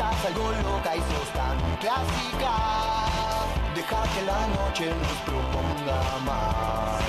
Estás 0.00 0.24
algo 0.24 0.50
loca 0.50 0.96
y 0.96 1.00
sos 1.00 1.28
tan 1.34 1.58
clásica. 1.76 2.54
Deja 3.74 4.02
que 4.14 4.22
la 4.24 4.46
noche 4.46 4.86
nos 4.86 5.18
proponga 5.28 6.00
más. 6.24 7.02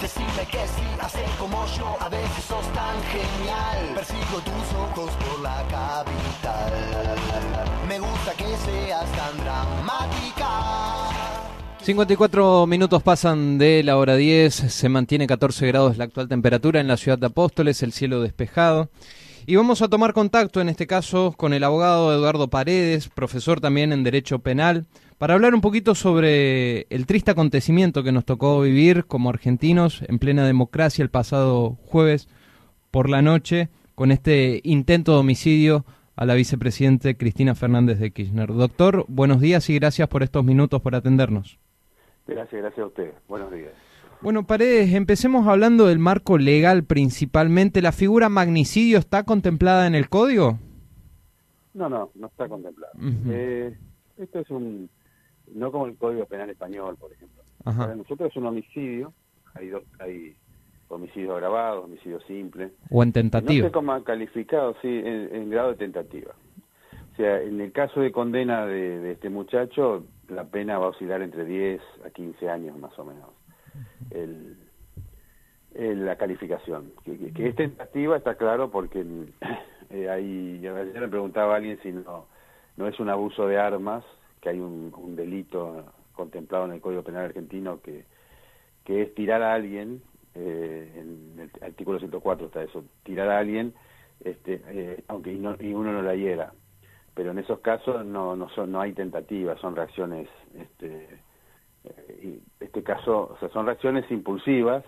Decime 0.00 0.46
que 0.48 0.64
sí, 0.68 0.86
hacer 1.00 1.28
como 1.40 1.66
yo, 1.76 1.96
a 1.98 2.08
veces 2.08 2.44
sos 2.44 2.64
tan 2.72 3.02
genial. 3.10 3.94
Persigo 3.96 4.38
tus 4.44 4.78
ojos 4.78 5.10
por 5.10 5.40
la 5.40 5.60
capital. 5.68 6.72
Me 7.88 7.98
gusta 7.98 8.32
que 8.34 8.56
seas 8.58 9.10
tan 9.10 9.36
dramática. 9.42 10.46
54 11.82 12.64
minutos 12.68 13.02
pasan 13.02 13.58
de 13.58 13.82
la 13.82 13.96
hora 13.96 14.14
10, 14.14 14.54
se 14.54 14.88
mantiene 14.88 15.26
14 15.26 15.66
grados 15.66 15.96
la 15.96 16.04
actual 16.04 16.28
temperatura 16.28 16.78
en 16.78 16.86
la 16.86 16.96
ciudad 16.96 17.18
de 17.18 17.26
Apóstoles, 17.26 17.82
el 17.82 17.90
cielo 17.90 18.22
despejado. 18.22 18.88
Y 19.50 19.56
vamos 19.56 19.82
a 19.82 19.88
tomar 19.88 20.12
contacto 20.12 20.60
en 20.60 20.68
este 20.68 20.86
caso 20.86 21.34
con 21.36 21.52
el 21.52 21.64
abogado 21.64 22.14
Eduardo 22.14 22.50
Paredes, 22.50 23.08
profesor 23.08 23.60
también 23.60 23.92
en 23.92 24.04
Derecho 24.04 24.38
Penal, 24.38 24.86
para 25.18 25.34
hablar 25.34 25.56
un 25.56 25.60
poquito 25.60 25.96
sobre 25.96 26.82
el 26.88 27.04
triste 27.04 27.32
acontecimiento 27.32 28.04
que 28.04 28.12
nos 28.12 28.24
tocó 28.24 28.60
vivir 28.60 29.06
como 29.06 29.28
argentinos 29.28 30.04
en 30.06 30.20
plena 30.20 30.46
democracia 30.46 31.02
el 31.02 31.10
pasado 31.10 31.76
jueves 31.84 32.28
por 32.92 33.10
la 33.10 33.22
noche 33.22 33.70
con 33.96 34.12
este 34.12 34.60
intento 34.62 35.14
de 35.14 35.18
homicidio 35.18 35.84
a 36.14 36.26
la 36.26 36.34
vicepresidente 36.34 37.16
Cristina 37.16 37.56
Fernández 37.56 37.98
de 37.98 38.12
Kirchner. 38.12 38.54
Doctor, 38.54 39.04
buenos 39.08 39.40
días 39.40 39.68
y 39.68 39.74
gracias 39.74 40.06
por 40.06 40.22
estos 40.22 40.44
minutos 40.44 40.80
por 40.80 40.94
atendernos. 40.94 41.58
Gracias, 42.24 42.62
gracias 42.62 42.84
a 42.84 42.86
usted. 42.86 43.12
Buenos 43.26 43.50
días. 43.50 43.72
Bueno, 44.22 44.46
Paredes, 44.46 44.92
empecemos 44.92 45.46
hablando 45.46 45.86
del 45.86 45.98
marco 45.98 46.36
legal 46.36 46.84
principalmente. 46.84 47.80
¿La 47.80 47.90
figura 47.90 48.28
magnicidio 48.28 48.98
está 48.98 49.24
contemplada 49.24 49.86
en 49.86 49.94
el 49.94 50.10
código? 50.10 50.58
No, 51.72 51.88
no, 51.88 52.10
no 52.14 52.26
está 52.26 52.46
contemplada. 52.46 52.92
eh, 53.30 53.74
esto 54.18 54.40
es 54.40 54.50
un, 54.50 54.90
no 55.54 55.72
como 55.72 55.86
el 55.86 55.96
Código 55.96 56.26
Penal 56.26 56.50
Español, 56.50 56.96
por 57.00 57.10
ejemplo. 57.12 57.42
Para 57.64 57.94
nosotros 57.94 58.30
es 58.30 58.36
un 58.36 58.44
homicidio, 58.44 59.14
hay 59.54 59.68
dos, 59.68 59.84
hay 59.98 60.36
homicidio 60.88 61.36
agravado, 61.36 61.84
homicidio 61.84 62.20
simple. 62.26 62.72
O 62.90 63.02
en 63.02 63.12
tentativa. 63.12 63.62
No 63.62 63.68
sé 63.68 63.72
cómo 63.72 63.92
ha 63.92 64.04
calificado, 64.04 64.74
sí, 64.82 65.00
en, 65.02 65.48
grado 65.48 65.70
de 65.70 65.76
tentativa. 65.76 66.34
O 67.12 67.16
sea, 67.16 67.40
en 67.40 67.58
el 67.58 67.72
caso 67.72 68.00
de 68.00 68.12
condena 68.12 68.66
de, 68.66 68.98
de 68.98 69.12
este 69.12 69.30
muchacho, 69.30 70.04
la 70.28 70.44
pena 70.44 70.78
va 70.78 70.86
a 70.86 70.90
oscilar 70.90 71.22
entre 71.22 71.46
10 71.46 71.80
a 72.04 72.10
15 72.10 72.50
años 72.50 72.78
más 72.78 72.98
o 72.98 73.04
menos 73.04 73.39
el, 74.10 74.56
la 76.06 76.16
calificación. 76.16 76.92
Que, 77.04 77.48
es 77.48 77.56
tentativa 77.56 78.16
está 78.16 78.34
claro 78.36 78.70
porque 78.70 79.04
eh, 79.90 80.08
hay, 80.08 80.66
ayer 80.66 81.00
me 81.00 81.08
preguntaba 81.08 81.54
a 81.54 81.56
alguien 81.56 81.78
si 81.82 81.92
no, 81.92 82.26
no 82.76 82.86
es 82.88 82.98
un 83.00 83.08
abuso 83.08 83.46
de 83.46 83.58
armas, 83.58 84.04
que 84.40 84.50
hay 84.50 84.60
un, 84.60 85.16
delito 85.16 85.84
contemplado 86.14 86.66
en 86.66 86.72
el 86.72 86.80
Código 86.80 87.02
Penal 87.02 87.26
argentino 87.26 87.80
que, 87.80 88.04
que 88.84 89.02
es 89.02 89.14
tirar 89.14 89.42
a 89.42 89.54
alguien, 89.54 90.02
eh, 90.34 90.92
en 90.96 91.40
el 91.40 91.50
artículo 91.62 91.98
104 91.98 92.46
está 92.46 92.62
eso, 92.62 92.84
tirar 93.04 93.28
a 93.28 93.38
alguien 93.38 93.74
este, 94.24 94.62
eh, 94.68 95.02
aunque 95.08 95.32
y, 95.32 95.36
y 95.38 95.74
uno 95.74 95.92
no 95.92 96.02
la 96.02 96.14
hiera. 96.14 96.52
Pero 97.14 97.32
en 97.32 97.38
esos 97.38 97.60
casos 97.60 98.04
no, 98.04 98.36
no, 98.36 98.48
son, 98.50 98.72
no 98.72 98.80
hay 98.80 98.92
tentativas, 98.92 99.60
son 99.60 99.76
reacciones 99.76 100.28
este, 100.54 101.04
eh, 101.04 101.19
este 102.70 102.84
caso, 102.84 103.32
o 103.34 103.36
sea, 103.40 103.48
son 103.48 103.66
reacciones 103.66 104.08
impulsivas, 104.12 104.84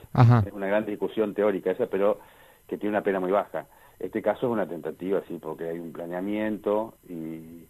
es 0.46 0.52
una 0.52 0.68
gran 0.68 0.86
discusión 0.86 1.34
teórica 1.34 1.72
esa, 1.72 1.86
pero 1.86 2.20
que 2.68 2.78
tiene 2.78 2.90
una 2.90 3.02
pena 3.02 3.18
muy 3.18 3.32
baja. 3.32 3.66
Este 3.98 4.22
caso 4.22 4.46
es 4.46 4.52
una 4.52 4.68
tentativa, 4.68 5.20
sí, 5.26 5.38
porque 5.42 5.68
hay 5.68 5.80
un 5.80 5.92
planeamiento 5.92 6.94
y, 7.08 7.66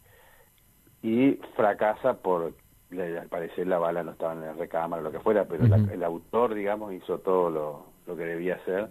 y 1.03 1.41
fracasa 1.57 2.15
por, 2.15 2.53
al 2.91 3.29
parecer 3.29 3.67
la 3.67 3.79
bala 3.79 4.03
no 4.03 4.13
estaba 4.13 4.35
en 4.35 4.43
la 4.43 4.53
recámara, 4.53 5.03
lo 5.03 5.11
que 5.11 5.21
fuera, 5.21 5.47
pero 5.47 5.65
el 5.65 6.05
autor, 6.05 6.55
digamos, 6.55 6.93
hizo 6.93 7.19
todo 7.21 7.49
lo, 7.49 7.87
lo 8.07 8.15
que 8.15 8.25
debía 8.25 8.57
hacer 8.57 8.91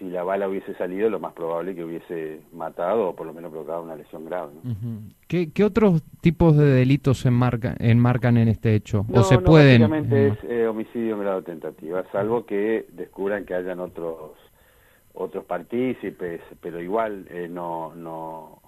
si 0.00 0.08
la 0.08 0.24
bala 0.24 0.48
hubiese 0.48 0.74
salido, 0.74 1.10
lo 1.10 1.20
más 1.20 1.34
probable 1.34 1.72
es 1.72 1.76
que 1.76 1.84
hubiese 1.84 2.40
matado 2.54 3.10
o 3.10 3.14
por 3.14 3.26
lo 3.26 3.34
menos 3.34 3.50
provocado 3.50 3.82
una 3.82 3.94
lesión 3.94 4.24
grave. 4.24 4.54
¿Qué, 5.28 5.52
otros 5.62 6.02
tipos 6.22 6.56
de 6.56 6.64
delitos 6.64 7.18
se 7.18 7.28
enmarcan, 7.28 7.76
enmarcan 7.78 8.38
en 8.38 8.48
este 8.48 8.74
hecho? 8.74 9.04
¿O 9.12 9.22
se 9.22 9.36
no, 9.36 9.42
pueden...? 9.42 9.82
Básicamente 9.82 10.28
es 10.28 10.44
eh, 10.44 10.66
homicidio 10.66 11.14
en 11.14 11.20
grado 11.20 11.42
de 11.42 11.46
tentativa, 11.46 12.02
salvo 12.12 12.46
que 12.46 12.86
descubran 12.92 13.44
que 13.44 13.54
hayan 13.54 13.78
otros 13.78 14.32
otros 15.12 15.44
partícipes, 15.44 16.40
pero 16.62 16.80
igual 16.80 17.26
eh, 17.28 17.46
no, 17.50 17.94
no... 17.94 18.62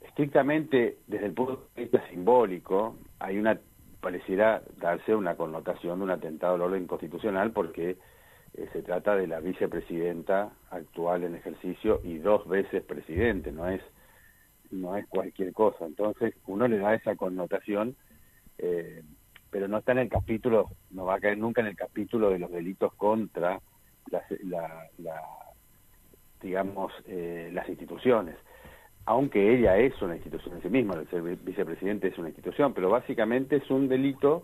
Estrictamente, 0.00 0.98
desde 1.06 1.26
el 1.26 1.32
punto 1.32 1.68
de 1.76 1.82
vista 1.82 2.02
simbólico, 2.10 2.96
hay 3.20 3.38
una 3.38 3.56
pareciera 4.00 4.62
darse 4.80 5.14
una 5.14 5.36
connotación 5.36 5.98
de 5.98 6.04
un 6.04 6.10
atentado 6.10 6.54
al 6.54 6.62
orden 6.62 6.86
constitucional 6.88 7.52
porque 7.52 7.98
eh, 8.58 8.68
se 8.72 8.82
trata 8.82 9.14
de 9.14 9.28
la 9.28 9.38
vicepresidenta 9.38 10.50
actual 10.70 11.22
en 11.22 11.36
ejercicio 11.36 12.00
y 12.02 12.18
dos 12.18 12.48
veces 12.48 12.82
presidente, 12.82 13.52
no 13.52 13.68
es 13.68 13.80
no 14.72 14.96
es 14.96 15.06
cualquier 15.06 15.52
cosa. 15.52 15.86
Entonces 15.86 16.34
uno 16.46 16.66
le 16.66 16.78
da 16.78 16.94
esa 16.94 17.14
connotación, 17.14 17.94
eh, 18.58 19.02
pero 19.50 19.68
no 19.68 19.78
está 19.78 19.92
en 19.92 19.98
el 19.98 20.08
capítulo, 20.08 20.70
no 20.90 21.04
va 21.04 21.14
a 21.14 21.20
caer 21.20 21.38
nunca 21.38 21.60
en 21.60 21.68
el 21.68 21.76
capítulo 21.76 22.30
de 22.30 22.40
los 22.40 22.50
delitos 22.50 22.92
contra 22.94 23.60
la, 24.10 24.88
digamos, 26.42 26.92
eh, 27.06 27.50
las 27.52 27.68
instituciones. 27.68 28.34
Aunque 29.04 29.54
ella 29.54 29.78
es 29.78 30.02
una 30.02 30.16
institución 30.16 30.56
en 30.56 30.62
sí 30.62 30.68
misma, 30.68 30.94
el 30.94 31.08
ser 31.08 31.22
vicepresidente 31.22 32.08
es 32.08 32.18
una 32.18 32.28
institución, 32.28 32.74
pero 32.74 32.90
básicamente 32.90 33.56
es 33.56 33.70
un 33.70 33.88
delito 33.88 34.42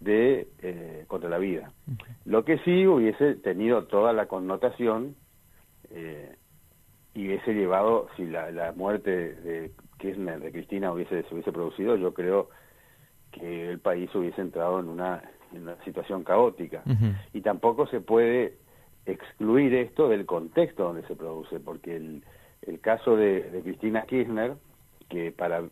de 0.00 0.48
eh, 0.62 1.04
contra 1.08 1.28
la 1.28 1.38
vida. 1.38 1.72
Lo 2.24 2.44
que 2.44 2.58
sí 2.58 2.86
hubiese 2.86 3.34
tenido 3.34 3.84
toda 3.84 4.12
la 4.12 4.26
connotación 4.26 5.16
eh, 5.90 6.36
y 7.14 7.26
hubiese 7.26 7.54
llevado, 7.54 8.08
si 8.16 8.26
la, 8.26 8.50
la 8.50 8.72
muerte 8.72 9.10
de 9.34 9.72
Kirchner, 9.98 10.40
de 10.40 10.52
Cristina 10.52 10.92
hubiese, 10.92 11.22
se 11.24 11.34
hubiese 11.34 11.52
producido, 11.52 11.96
yo 11.96 12.14
creo 12.14 12.48
que 13.32 13.70
el 13.70 13.80
país 13.80 14.14
hubiese 14.14 14.40
entrado 14.40 14.78
en 14.80 14.88
una, 14.88 15.22
en 15.52 15.62
una 15.62 15.82
situación 15.84 16.22
caótica. 16.22 16.82
Y 17.32 17.40
tampoco 17.40 17.86
se 17.88 18.00
puede 18.00 18.54
excluir 19.06 19.74
esto 19.74 20.08
del 20.08 20.26
contexto 20.26 20.84
donde 20.84 21.06
se 21.08 21.16
produce, 21.16 21.58
porque 21.60 21.96
el, 21.96 22.22
el 22.62 22.80
caso 22.80 23.16
de, 23.16 23.50
de 23.50 23.62
Cristina 23.62 24.02
Kirchner, 24.02 24.54
que 25.08 25.32
para 25.32 25.64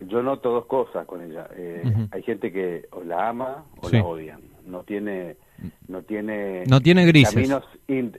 yo 0.00 0.22
noto 0.22 0.50
dos 0.50 0.66
cosas 0.66 1.06
con 1.06 1.22
ella. 1.22 1.48
Eh, 1.56 1.82
hay 2.10 2.22
gente 2.22 2.52
que 2.52 2.86
o 2.92 3.02
la 3.02 3.28
ama 3.28 3.64
o 3.80 3.88
la 3.88 4.04
odian. 4.04 4.40
No 4.66 4.82
tiene, 4.82 5.36
no 5.88 6.02
tiene, 6.02 6.64
no 6.66 6.80
tiene 6.80 7.06
grises. 7.06 7.34
Caminos 7.34 7.64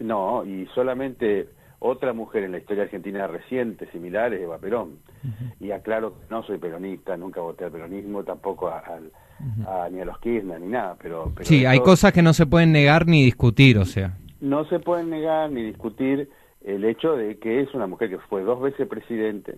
no, 0.02 0.46
y 0.46 0.68
solamente 0.75 1.50
otra 1.80 2.13
mujer 2.13 2.44
en 2.44 2.52
la 2.52 2.59
historia 2.59 2.84
argentina 2.84 3.28
reciente 3.28 3.90
similar 3.91 4.34
es 4.34 4.41
Eva 4.41 4.58
Perón. 4.59 5.00
Y 5.59 5.72
aclaro 5.72 6.13
que 6.13 6.25
no 6.30 6.44
soy 6.44 6.58
peronista, 6.58 7.18
nunca 7.18 7.41
voté 7.41 7.66
al 7.66 7.72
peronismo, 7.72 8.24
tampoco 8.24 8.69
a, 8.69 9.00
ni 9.92 10.00
a 10.00 10.06
los 10.06 10.19
Kirchner 10.19 10.62
ni 10.62 10.68
nada. 10.68 10.96
Pero, 11.02 11.34
sí, 11.42 11.66
hay 11.66 11.80
cosas 11.80 12.13
que 12.13 12.22
no 12.22 12.34
se 12.34 12.46
pueden 12.46 12.72
negar 12.72 13.07
ni 13.07 13.24
discutir, 13.24 13.78
o 13.80 13.86
sea. 13.86 14.18
No 14.40 14.66
se 14.66 14.80
pueden 14.80 15.09
negar 15.09 15.52
ni 15.52 15.63
discutir 15.63 16.30
el 16.63 16.86
hecho 16.86 17.16
de 17.16 17.38
que 17.40 17.62
es 17.62 17.74
una 17.74 17.88
mujer 17.88 18.09
que 18.09 18.19
fue 18.19 18.44
dos 18.44 18.62
veces 18.62 18.88
presidente 18.88 19.56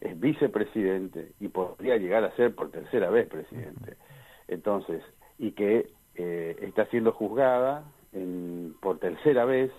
es 0.00 0.18
vicepresidente 0.18 1.32
y 1.40 1.48
podría 1.48 1.96
llegar 1.96 2.24
a 2.24 2.34
ser 2.36 2.54
por 2.54 2.70
tercera 2.70 3.10
vez 3.10 3.28
presidente. 3.28 3.96
Entonces, 4.46 5.02
y 5.38 5.52
que 5.52 5.90
eh, 6.14 6.56
está 6.62 6.86
siendo 6.86 7.12
juzgada 7.12 7.84
en, 8.12 8.74
por 8.80 8.98
tercera 8.98 9.44
vez, 9.44 9.70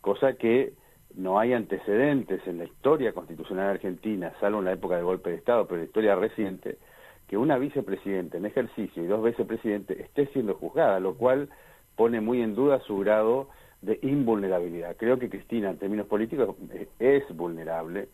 cosa 0.00 0.34
que 0.34 0.72
no 1.14 1.38
hay 1.38 1.52
antecedentes 1.52 2.46
en 2.46 2.58
la 2.58 2.64
historia 2.64 3.12
constitucional 3.12 3.70
argentina, 3.70 4.32
salvo 4.40 4.58
en 4.58 4.66
la 4.66 4.72
época 4.72 4.96
del 4.96 5.04
golpe 5.04 5.30
de 5.30 5.36
Estado, 5.36 5.66
pero 5.66 5.76
en 5.76 5.82
la 5.82 5.86
historia 5.86 6.14
reciente, 6.14 6.78
que 7.26 7.36
una 7.36 7.58
vicepresidenta 7.58 8.36
en 8.36 8.46
ejercicio 8.46 9.02
y 9.02 9.06
dos 9.06 9.24
vicepresidentes 9.24 9.98
esté 9.98 10.26
siendo 10.28 10.54
juzgada, 10.54 11.00
lo 11.00 11.14
cual 11.14 11.48
pone 11.96 12.20
muy 12.20 12.42
en 12.42 12.54
duda 12.54 12.80
su 12.80 12.98
grado 12.98 13.48
de 13.82 13.98
invulnerabilidad. 14.02 14.96
Creo 14.96 15.18
que 15.18 15.28
Cristina, 15.28 15.70
en 15.70 15.78
términos 15.78 16.06
políticos, 16.06 16.56
es 16.98 17.24
vulnerable, 17.34 18.08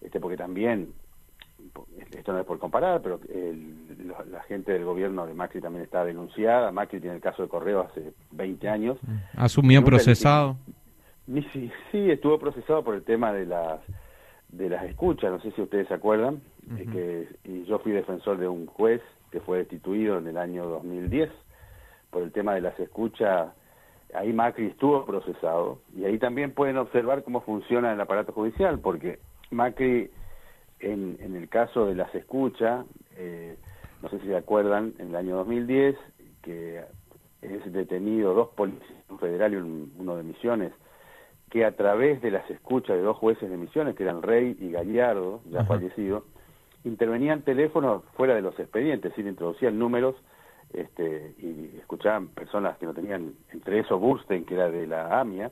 este, 0.00 0.20
porque 0.20 0.36
también, 0.36 0.92
esto 2.12 2.32
no 2.32 2.40
es 2.40 2.46
por 2.46 2.58
comparar, 2.58 3.02
pero 3.02 3.20
la 4.30 4.42
gente 4.44 4.72
del 4.72 4.84
gobierno 4.84 5.26
de 5.26 5.34
Macri 5.34 5.60
también 5.60 5.84
está 5.84 6.04
denunciada, 6.04 6.70
Macri 6.72 7.00
tiene 7.00 7.16
el 7.16 7.22
caso 7.22 7.42
de 7.42 7.48
Correo 7.48 7.80
hace 7.80 8.12
20 8.32 8.68
años. 8.68 8.98
¿Asumió 9.36 9.84
procesado? 9.84 10.56
sí, 11.52 11.70
sí, 11.90 12.10
estuvo 12.10 12.38
procesado 12.38 12.84
por 12.84 12.94
el 12.94 13.02
tema 13.02 13.32
de 13.32 13.46
las 13.46 13.80
de 14.48 14.70
las 14.70 14.84
escuchas, 14.84 15.30
no 15.30 15.40
sé 15.40 15.50
si 15.52 15.60
ustedes 15.60 15.88
se 15.88 15.94
acuerdan, 15.94 16.40
que 16.92 17.28
y 17.44 17.64
yo 17.64 17.78
fui 17.80 17.92
defensor 17.92 18.38
de 18.38 18.48
un 18.48 18.66
juez 18.66 19.02
que 19.30 19.40
fue 19.40 19.58
destituido 19.58 20.18
en 20.18 20.28
el 20.28 20.38
año 20.38 20.66
2010 20.66 21.30
por 22.10 22.22
el 22.22 22.32
tema 22.32 22.54
de 22.54 22.60
las 22.60 22.78
escuchas, 22.78 23.48
ahí 24.14 24.32
Macri 24.32 24.66
estuvo 24.66 25.04
procesado 25.04 25.80
y 25.96 26.04
ahí 26.04 26.18
también 26.18 26.52
pueden 26.52 26.76
observar 26.78 27.24
cómo 27.24 27.40
funciona 27.40 27.92
el 27.92 28.00
aparato 28.00 28.32
judicial, 28.32 28.78
porque 28.78 29.18
Macri 29.50 30.10
en, 30.80 31.16
en 31.20 31.36
el 31.36 31.48
caso 31.48 31.86
de 31.86 31.94
las 31.94 32.14
escuchas, 32.14 32.84
eh, 33.16 33.56
no 34.02 34.08
sé 34.10 34.18
si 34.20 34.26
se 34.26 34.36
acuerdan, 34.36 34.94
en 34.98 35.08
el 35.08 35.16
año 35.16 35.36
2010, 35.36 35.96
que 36.42 36.84
es 37.42 37.72
detenido 37.72 38.34
dos 38.34 38.48
policías, 38.50 38.82
un 39.08 39.18
federal 39.18 39.52
y 39.52 39.56
uno 39.56 40.16
de 40.16 40.22
Misiones, 40.22 40.72
que 41.50 41.64
a 41.64 41.76
través 41.76 42.20
de 42.22 42.30
las 42.30 42.48
escuchas 42.50 42.96
de 42.96 43.02
dos 43.02 43.16
jueces 43.16 43.48
de 43.48 43.56
Misiones, 43.56 43.94
que 43.94 44.02
eran 44.02 44.22
Rey 44.22 44.56
y 44.60 44.70
Gallardo, 44.70 45.40
ya 45.50 45.64
fallecido, 45.64 46.24
intervenían 46.84 47.42
teléfonos 47.42 48.02
fuera 48.16 48.34
de 48.34 48.42
los 48.42 48.58
expedientes, 48.58 49.10
es 49.10 49.16
decir, 49.16 49.30
introducían 49.30 49.78
números 49.78 50.16
este, 50.72 51.34
y 51.38 51.76
escuchaban 51.78 52.28
personas 52.28 52.76
que 52.78 52.86
no 52.86 52.94
tenían, 52.94 53.34
entre 53.50 53.80
eso 53.80 53.98
Burstein, 53.98 54.44
que 54.44 54.54
era 54.54 54.68
de 54.68 54.86
la 54.86 55.20
AMIA, 55.20 55.50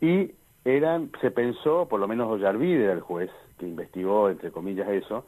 y 0.00 0.32
eran, 0.64 1.10
se 1.20 1.30
pensó, 1.30 1.86
por 1.88 2.00
lo 2.00 2.08
menos 2.08 2.30
Ollarvide 2.30 2.84
era 2.84 2.92
el 2.92 3.00
juez 3.00 3.30
que 3.58 3.66
investigó, 3.66 4.30
entre 4.30 4.50
comillas, 4.50 4.88
eso, 4.88 5.24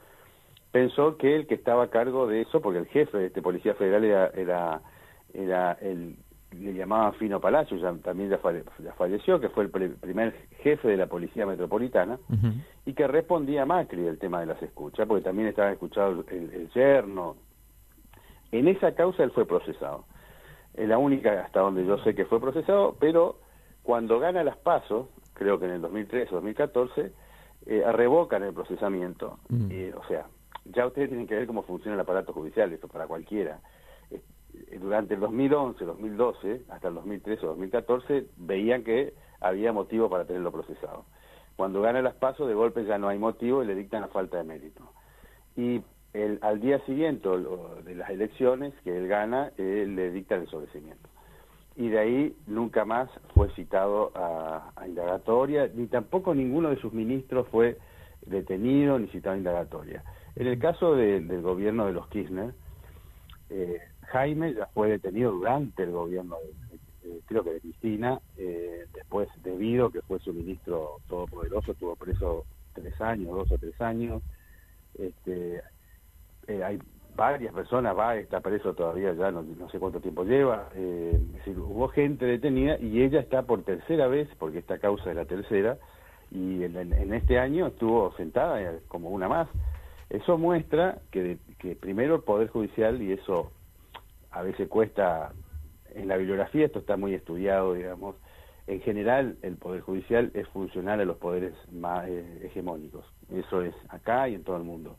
pensó 0.72 1.16
que 1.16 1.36
el 1.36 1.46
que 1.46 1.54
estaba 1.54 1.84
a 1.84 1.90
cargo 1.90 2.26
de 2.26 2.42
eso, 2.42 2.60
porque 2.60 2.78
el 2.78 2.86
jefe 2.86 3.18
de 3.18 3.26
este 3.26 3.42
policía 3.42 3.74
federal 3.74 4.04
era, 4.04 4.26
era, 4.28 4.80
era 5.34 5.72
el, 5.80 6.16
le 6.52 6.74
llamaban 6.74 7.14
Fino 7.14 7.40
Palacio, 7.40 7.76
ya, 7.76 7.92
también 8.02 8.30
ya, 8.30 8.38
falleció, 8.92 9.40
que 9.40 9.48
fue 9.50 9.64
el 9.64 9.70
primer 9.70 10.34
jefe 10.62 10.88
de 10.88 10.96
la 10.96 11.06
policía 11.06 11.46
metropolitana, 11.46 12.18
y 12.84 12.94
que 12.94 13.06
respondía 13.06 13.62
a 13.62 13.66
Macri 13.66 14.02
del 14.02 14.18
tema 14.18 14.40
de 14.40 14.46
las 14.46 14.62
escuchas, 14.62 15.06
porque 15.06 15.24
también 15.24 15.48
estaba 15.48 15.70
escuchado 15.70 16.24
el, 16.30 16.50
el 16.52 16.70
yerno. 16.72 17.36
En 18.52 18.68
esa 18.68 18.94
causa 18.94 19.22
él 19.22 19.32
fue 19.32 19.44
procesado. 19.44 20.04
Es 20.74 20.88
la 20.88 20.98
única 20.98 21.42
hasta 21.42 21.60
donde 21.60 21.84
yo 21.84 21.98
sé 21.98 22.14
que 22.14 22.26
fue 22.26 22.40
procesado, 22.40 22.96
pero 22.98 23.38
cuando 23.82 24.18
gana 24.18 24.44
las 24.44 24.56
pasos, 24.56 25.06
creo 25.36 25.58
que 25.58 25.66
en 25.66 25.72
el 25.72 25.80
2013 25.82 26.30
o 26.30 26.36
2014, 26.36 27.12
eh, 27.66 27.84
revocan 27.92 28.42
el 28.42 28.52
procesamiento. 28.52 29.38
Eh, 29.70 29.92
o 29.96 30.04
sea, 30.06 30.26
ya 30.64 30.86
ustedes 30.86 31.08
tienen 31.08 31.26
que 31.26 31.34
ver 31.34 31.46
cómo 31.46 31.62
funciona 31.62 31.94
el 31.94 32.00
aparato 32.00 32.32
judicial, 32.32 32.72
esto 32.72 32.88
para 32.88 33.06
cualquiera. 33.06 33.60
Eh, 34.10 34.20
durante 34.80 35.14
el 35.14 35.20
2011, 35.20 35.84
2012, 35.84 36.62
hasta 36.70 36.88
el 36.88 36.94
2013 36.94 37.44
o 37.44 37.48
2014, 37.50 38.26
veían 38.36 38.82
que 38.82 39.14
había 39.40 39.72
motivo 39.72 40.08
para 40.08 40.24
tenerlo 40.24 40.52
procesado. 40.52 41.04
Cuando 41.56 41.80
gana 41.80 42.02
las 42.02 42.14
pasos, 42.14 42.48
de 42.48 42.54
golpe 42.54 42.84
ya 42.84 42.98
no 42.98 43.08
hay 43.08 43.18
motivo 43.18 43.62
y 43.62 43.66
le 43.66 43.74
dictan 43.74 44.02
la 44.02 44.08
falta 44.08 44.38
de 44.38 44.44
mérito. 44.44 44.82
Y 45.56 45.82
el, 46.12 46.38
al 46.42 46.60
día 46.60 46.78
siguiente 46.86 47.28
de 47.28 47.94
las 47.94 48.10
elecciones 48.10 48.74
que 48.84 48.96
él 48.96 49.08
gana, 49.08 49.52
le 49.56 50.10
dictan 50.10 50.42
el 50.42 50.48
sobrecimiento 50.48 51.08
y 51.76 51.88
de 51.88 51.98
ahí 51.98 52.36
nunca 52.46 52.84
más 52.84 53.10
fue 53.34 53.50
citado 53.54 54.10
a, 54.14 54.72
indagatoria, 54.86 55.70
ni 55.74 55.86
tampoco 55.86 56.34
ninguno 56.34 56.70
de 56.70 56.76
sus 56.76 56.92
ministros 56.92 57.46
fue 57.48 57.78
detenido 58.22 58.98
ni 58.98 59.08
citado 59.08 59.34
a 59.34 59.38
indagatoria. 59.38 60.02
En 60.34 60.46
el 60.46 60.58
caso 60.58 60.94
del 60.94 61.42
gobierno 61.42 61.86
de 61.86 61.92
los 61.92 62.08
Kirchner, 62.08 62.54
eh, 63.50 63.78
Jaime 64.08 64.54
ya 64.54 64.66
fue 64.66 64.88
detenido 64.88 65.32
durante 65.32 65.82
el 65.82 65.92
gobierno, 65.92 66.36
de, 67.02 67.20
creo 67.26 67.44
que 67.44 67.52
de 67.52 67.60
Cristina, 67.60 68.20
eh, 68.36 68.86
después 68.94 69.28
debido 69.42 69.90
que 69.90 70.02
fue 70.02 70.18
su 70.20 70.32
ministro 70.32 70.96
todopoderoso, 71.08 71.72
estuvo 71.72 71.94
preso 71.96 72.44
tres 72.72 72.98
años, 73.00 73.30
dos 73.30 73.50
o 73.52 73.58
tres 73.58 73.80
años. 73.80 74.22
Este, 74.98 75.62
eh, 76.46 76.64
hay 76.64 76.78
varias 77.16 77.52
personas, 77.54 77.96
va, 77.96 78.16
está 78.16 78.40
preso 78.40 78.74
todavía 78.74 79.12
ya, 79.14 79.30
no, 79.30 79.44
sé 79.70 79.78
cuánto 79.78 80.00
tiempo 80.00 80.24
lleva, 80.24 80.68
eh, 80.74 81.12
es 81.14 81.32
decir, 81.32 81.58
hubo 81.58 81.88
gente 81.88 82.26
detenida 82.26 82.78
y 82.78 83.02
ella 83.02 83.20
está 83.20 83.42
por 83.42 83.62
tercera 83.62 84.06
vez, 84.06 84.28
porque 84.38 84.58
esta 84.58 84.78
causa 84.78 85.10
es 85.10 85.16
la 85.16 85.24
tercera, 85.24 85.78
y 86.30 86.62
en, 86.62 87.14
este 87.14 87.38
año 87.38 87.68
estuvo 87.68 88.12
sentada 88.16 88.60
eh, 88.60 88.80
como 88.88 89.10
una 89.10 89.28
más. 89.28 89.48
Eso 90.10 90.38
muestra 90.38 90.98
que, 91.10 91.38
que 91.58 91.74
primero 91.74 92.16
el 92.16 92.22
Poder 92.22 92.48
Judicial, 92.48 93.00
y 93.00 93.12
eso 93.12 93.50
a 94.30 94.42
veces 94.42 94.68
cuesta, 94.68 95.32
en 95.94 96.08
la 96.08 96.16
bibliografía 96.16 96.66
esto 96.66 96.80
está 96.80 96.96
muy 96.96 97.14
estudiado, 97.14 97.74
digamos, 97.74 98.16
en 98.66 98.80
general 98.82 99.36
el 99.42 99.56
Poder 99.56 99.80
Judicial 99.80 100.30
es 100.34 100.46
funcional 100.48 101.00
a 101.00 101.04
los 101.04 101.16
poderes 101.16 101.54
más 101.72 102.06
eh, 102.08 102.42
hegemónicos, 102.44 103.06
eso 103.32 103.62
es 103.62 103.74
acá 103.88 104.28
y 104.28 104.34
en 104.34 104.44
todo 104.44 104.56
el 104.56 104.64
mundo 104.64 104.96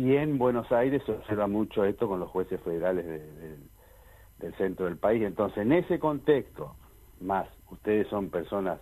y 0.00 0.16
en 0.16 0.38
Buenos 0.38 0.72
Aires 0.72 1.02
se 1.04 1.12
observa 1.12 1.46
mucho 1.46 1.84
esto 1.84 2.08
con 2.08 2.20
los 2.20 2.30
jueces 2.30 2.58
federales 2.62 3.04
del 4.38 4.54
centro 4.54 4.86
del 4.86 4.96
país. 4.96 5.22
Entonces, 5.22 5.58
en 5.58 5.72
ese 5.72 5.98
contexto, 5.98 6.74
más 7.20 7.46
ustedes 7.70 8.08
son 8.08 8.30
personas 8.30 8.80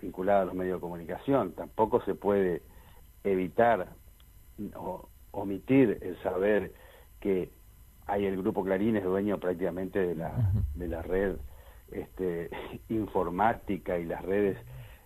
vinculadas 0.00 0.42
a 0.42 0.44
los 0.44 0.54
medios 0.54 0.76
de 0.76 0.80
comunicación, 0.80 1.54
tampoco 1.54 2.04
se 2.04 2.14
puede 2.14 2.62
evitar 3.24 3.88
o 4.76 5.08
omitir 5.32 5.98
el 6.02 6.22
saber 6.22 6.72
que 7.18 7.50
hay 8.06 8.24
el 8.26 8.36
grupo 8.36 8.62
Clarín 8.62 8.96
es 8.96 9.02
dueño 9.02 9.40
prácticamente 9.40 9.98
de 9.98 10.14
la, 10.14 10.52
de 10.76 10.86
la 10.86 11.02
red 11.02 11.34
este, 11.90 12.50
informática 12.90 13.98
y 13.98 14.04
las 14.04 14.22
redes 14.22 14.56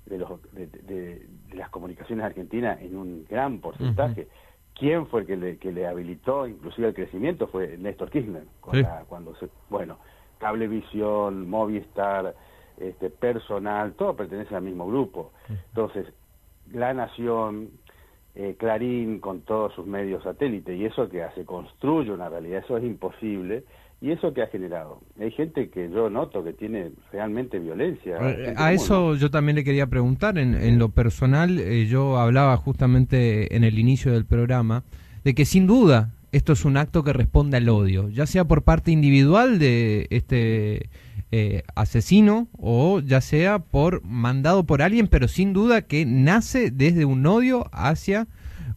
de, 0.05 0.19
los, 0.19 0.43
de, 0.53 1.27
las 1.55 1.71
comunicaciones 1.71 2.27
argentinas 2.27 2.83
en 2.83 2.99
un 2.99 3.25
gran 3.25 3.61
porcentaje 3.61 4.29
quién 4.79 5.07
fue 5.07 5.23
el 5.23 5.27
que 5.27 5.37
le, 5.37 5.59
que 5.59 5.73
le 5.73 5.87
habilitó 5.87 6.47
inclusive 6.47 6.89
el 6.89 6.95
crecimiento 6.95 7.49
fue 7.49 7.77
Néstor 7.79 8.11
Kirchner 8.11 8.45
cuando 9.09 9.35
se 9.37 9.49
bueno 9.69 9.99
Cablevisión 10.39 11.49
Movistar 11.49 12.35
este 12.79 13.11
personal 13.11 13.93
todo 13.95 14.15
pertenece 14.15 14.55
al 14.55 14.63
mismo 14.63 14.87
grupo. 14.87 15.33
Entonces 15.49 16.07
La 16.73 16.95
Nación 16.95 17.71
eh, 18.35 18.55
Clarín 18.57 19.19
con 19.19 19.41
todos 19.41 19.75
sus 19.75 19.87
medios 19.87 20.23
satélites 20.23 20.79
y 20.79 20.85
eso 20.85 21.09
que 21.09 21.25
hace 21.25 21.45
construye 21.45 22.13
una 22.13 22.29
realidad 22.29 22.63
eso 22.65 22.77
es 22.77 22.85
imposible 22.85 23.65
¿Y 24.01 24.13
eso 24.13 24.33
que 24.33 24.43
ha 24.43 24.47
generado? 24.47 25.01
Hay 25.21 25.33
gente 25.33 25.71
que 25.71 25.91
yo 25.91 26.09
noto 26.09 26.45
que 26.45 26.53
tiene 26.53 26.93
realmente 27.13 27.59
violencia. 27.59 28.17
A 28.57 28.73
eso 28.73 29.17
yo 29.17 29.29
también 29.31 29.57
le 29.57 29.65
quería 29.65 29.89
preguntar. 29.89 30.39
En, 30.39 30.79
lo 30.79 30.91
personal, 30.91 31.59
eh, 31.59 31.87
yo 31.87 32.17
hablaba 32.19 32.57
justamente 32.57 33.57
en 33.57 33.65
el 33.65 33.79
inicio 33.79 34.13
del 34.13 34.25
programa 34.25 34.85
de 35.25 35.35
que 35.35 35.45
sin 35.45 35.67
duda 35.67 36.11
esto 36.31 36.53
es 36.53 36.65
un 36.65 36.77
acto 36.77 37.03
que 37.03 37.13
responde 37.13 37.57
al 37.57 37.69
odio, 37.69 38.09
ya 38.11 38.27
sea 38.27 38.45
por 38.45 38.63
parte 38.63 38.93
individual 38.93 39.59
de 39.59 40.07
este 40.11 40.91
eh, 41.33 41.63
asesino 41.75 42.49
o 42.59 43.01
ya 43.01 43.21
sea 43.21 43.59
por 43.59 44.05
mandado 44.05 44.65
por 44.65 44.83
alguien, 44.83 45.09
pero 45.09 45.27
sin 45.27 45.53
duda 45.53 45.83
que 45.83 46.07
nace 46.07 46.71
desde 46.71 47.05
un 47.05 47.27
odio 47.27 47.69
hacia 47.73 48.29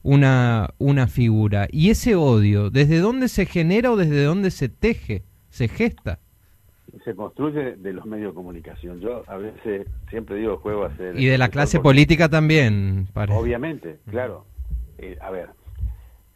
una, 0.04 0.74
una 0.78 1.08
figura. 1.08 1.68
¿Y 1.72 1.90
ese 1.90 2.16
odio, 2.16 2.70
desde 2.70 3.00
dónde 3.00 3.28
se 3.28 3.46
genera 3.46 3.92
o 3.92 3.96
desde 3.96 4.24
dónde 4.24 4.52
se 4.52 4.70
teje, 4.70 5.24
se 5.50 5.68
gesta? 5.68 6.20
Se 7.06 7.16
construye 7.16 7.78
de 7.78 7.94
los 7.94 8.06
medios 8.06 8.32
de 8.32 8.36
comunicación. 8.36 9.00
Yo 9.00 9.24
a 9.28 9.38
veces 9.38 9.88
siempre 10.10 10.36
digo 10.36 10.58
juego 10.58 10.86
a 10.86 10.96
ser... 10.98 11.20
Y 11.20 11.26
de 11.26 11.38
la 11.38 11.50
clase 11.50 11.80
política 11.80 12.28
también, 12.30 13.08
parece. 13.14 13.40
Obviamente, 13.40 14.00
claro. 14.10 14.46
Eh, 14.98 15.18
a 15.22 15.32
ver, 15.32 15.50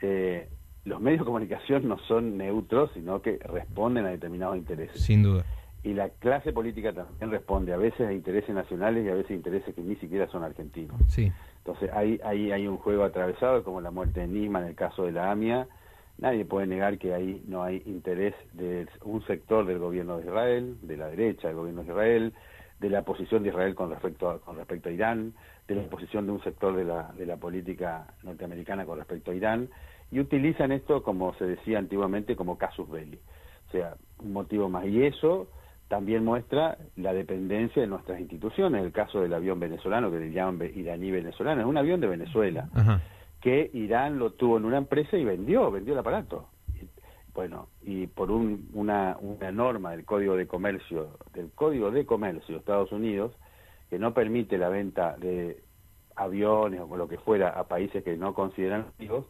eh, 0.02 0.50
los 0.86 1.02
medios 1.02 1.22
de 1.22 1.26
comunicación 1.26 1.88
no 1.88 1.98
son 2.08 2.38
neutros, 2.38 2.92
sino 2.94 3.22
que 3.22 3.38
responden 3.38 4.06
a 4.06 4.10
determinados 4.10 4.56
intereses. 4.58 5.02
Sin 5.02 5.24
duda. 5.24 5.44
Y 5.84 5.94
la 5.94 6.10
clase 6.10 6.52
política 6.52 6.94
también 6.94 7.30
responde 7.30 7.74
a 7.74 7.78
veces 7.78 8.08
a 8.08 8.14
intereses 8.14 8.56
nacionales 8.56 9.06
y 9.06 9.10
a 9.10 9.14
veces 9.14 9.32
a 9.32 9.36
intereses 9.36 9.76
que 9.76 9.82
ni 9.82 9.96
siquiera 9.98 10.28
son 10.32 10.44
argentinos. 10.44 10.96
Sí. 11.10 11.32
Entonces 11.66 11.90
ahí, 11.94 12.20
ahí 12.24 12.52
hay 12.52 12.68
un 12.68 12.78
juego 12.78 13.04
atravesado, 13.04 13.64
como 13.64 13.82
la 13.82 13.90
muerte 13.90 14.20
de 14.20 14.28
Nima 14.28 14.60
en 14.60 14.68
el 14.68 14.76
caso 14.76 15.04
de 15.04 15.12
la 15.12 15.32
AMIA. 15.32 15.68
Nadie 16.20 16.46
puede 16.46 16.68
negar 16.68 17.00
que 17.00 17.12
ahí 17.12 17.44
no 17.48 17.64
hay 17.64 17.82
interés 17.88 18.36
de 18.54 18.88
un 19.04 19.26
sector 19.26 19.66
del 19.66 19.80
gobierno 19.80 20.18
de 20.18 20.26
Israel, 20.26 20.78
de 20.84 20.96
la 20.96 21.08
derecha 21.08 21.48
del 21.48 21.58
gobierno 21.58 21.82
de 21.82 21.88
Israel, 21.88 22.34
de 22.80 22.90
la 22.90 23.02
posición 23.02 23.42
de 23.42 23.50
Israel 23.50 23.74
con 23.74 23.90
respecto 23.90 24.30
a, 24.30 24.40
con 24.40 24.58
respecto 24.58 24.90
a 24.90 24.92
Irán, 24.92 25.34
de 25.68 25.74
la 25.74 25.84
posición 25.90 26.28
de 26.28 26.34
un 26.34 26.44
sector 26.44 26.76
de 26.76 26.84
la, 26.84 27.12
de 27.18 27.26
la 27.26 27.38
política 27.38 28.14
norteamericana 28.22 28.86
con 28.86 29.00
respecto 29.00 29.32
a 29.32 29.34
Irán, 29.34 29.68
y 30.12 30.20
utilizan 30.20 30.72
esto, 30.72 31.02
como 31.02 31.34
se 31.34 31.46
decía 31.46 31.80
antiguamente, 31.80 32.36
como 32.36 32.60
casus 32.60 32.88
belli. 32.88 33.20
O 33.70 33.72
sea, 33.72 33.96
un 34.20 34.34
motivo 34.34 34.70
más. 34.70 34.86
Y 34.86 35.04
eso 35.04 35.48
también 35.88 36.24
muestra 36.26 36.78
la 36.96 37.14
dependencia 37.14 37.82
de 37.82 37.88
nuestras 37.88 38.20
instituciones. 38.20 38.84
El 38.84 38.92
caso 38.92 39.22
del 39.22 39.34
avión 39.34 39.60
venezolano, 39.60 40.12
que 40.12 40.20
le 40.20 40.32
llaman 40.32 40.72
iraní 40.76 41.12
venezolano, 41.12 41.62
es 41.62 41.68
un 41.68 41.78
avión 41.78 42.00
de 42.00 42.08
Venezuela, 42.08 42.70
que 43.40 43.70
Irán 43.74 44.18
lo 44.18 44.32
tuvo 44.32 44.58
en 44.58 44.66
una 44.66 44.78
empresa 44.78 45.18
y 45.18 45.24
vendió, 45.24 45.70
vendió 45.72 45.94
el 45.94 46.00
aparato. 46.00 46.50
Bueno, 47.34 47.68
y 47.84 48.08
por 48.08 48.32
una, 48.32 49.18
una 49.20 49.52
norma 49.52 49.92
del 49.92 50.06
Código 50.06 50.38
de 50.38 50.48
Comercio, 50.48 51.18
del 51.34 51.52
Código 51.52 51.92
de 51.92 52.06
Comercio 52.06 52.56
de 52.56 52.60
Estados 52.60 52.92
Unidos, 52.94 53.34
que 53.90 54.00
no 54.00 54.14
permite 54.14 54.58
la 54.58 54.70
venta 54.70 55.18
de 55.18 55.62
aviones 56.16 56.82
o 56.82 56.96
lo 56.96 57.08
que 57.08 57.18
fuera 57.18 57.50
a 57.50 57.66
países 57.66 58.04
que 58.04 58.16
no 58.16 58.34
consideran 58.34 58.86
amigos, 58.98 59.26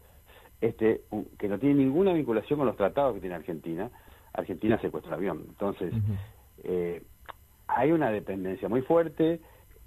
este, 0.60 1.02
que 1.36 1.48
no 1.48 1.58
tiene 1.58 1.74
ninguna 1.74 2.12
vinculación 2.12 2.58
con 2.58 2.66
los 2.66 2.76
tratados 2.76 3.14
que 3.14 3.20
tiene 3.20 3.34
Argentina, 3.34 3.90
Argentina 4.32 4.78
secuestra 4.80 5.10
el 5.10 5.18
avión. 5.18 5.44
Entonces, 5.48 5.92
eh, 6.66 7.02
hay 7.68 7.92
una 7.92 8.10
dependencia 8.10 8.68
muy 8.68 8.82
fuerte. 8.82 9.40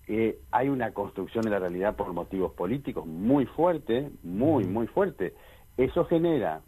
eh, 0.07 0.39
hay 0.51 0.69
una 0.69 0.91
construcción 0.91 1.43
de 1.43 1.51
la 1.51 1.59
realidad 1.59 1.95
por 1.95 2.11
motivos 2.13 2.53
políticos 2.53 3.05
muy 3.05 3.45
fuerte, 3.45 4.09
muy, 4.23 4.65
muy 4.65 4.87
fuerte. 4.87 5.35
Eso 5.77 6.05
genera, 6.05 6.61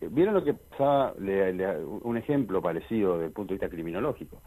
eh, 0.00 0.08
¿vieron 0.10 0.34
lo 0.34 0.44
que 0.44 0.54
pasaba? 0.54 1.14
un 1.16 2.16
ejemplo 2.16 2.62
parecido 2.62 3.14
desde 3.14 3.26
el 3.26 3.32
punto 3.32 3.54
de 3.54 3.58
vista 3.58 3.74
criminológico. 3.74 4.40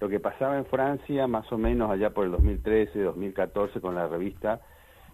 Lo 0.00 0.08
que 0.08 0.18
pasaba 0.18 0.58
en 0.58 0.66
Francia 0.66 1.26
más 1.26 1.50
o 1.52 1.58
menos 1.58 1.90
allá 1.90 2.10
por 2.10 2.24
el 2.24 2.32
2013, 2.32 3.00
2014 3.00 3.80
con 3.80 3.94
la 3.94 4.08
revista, 4.08 4.60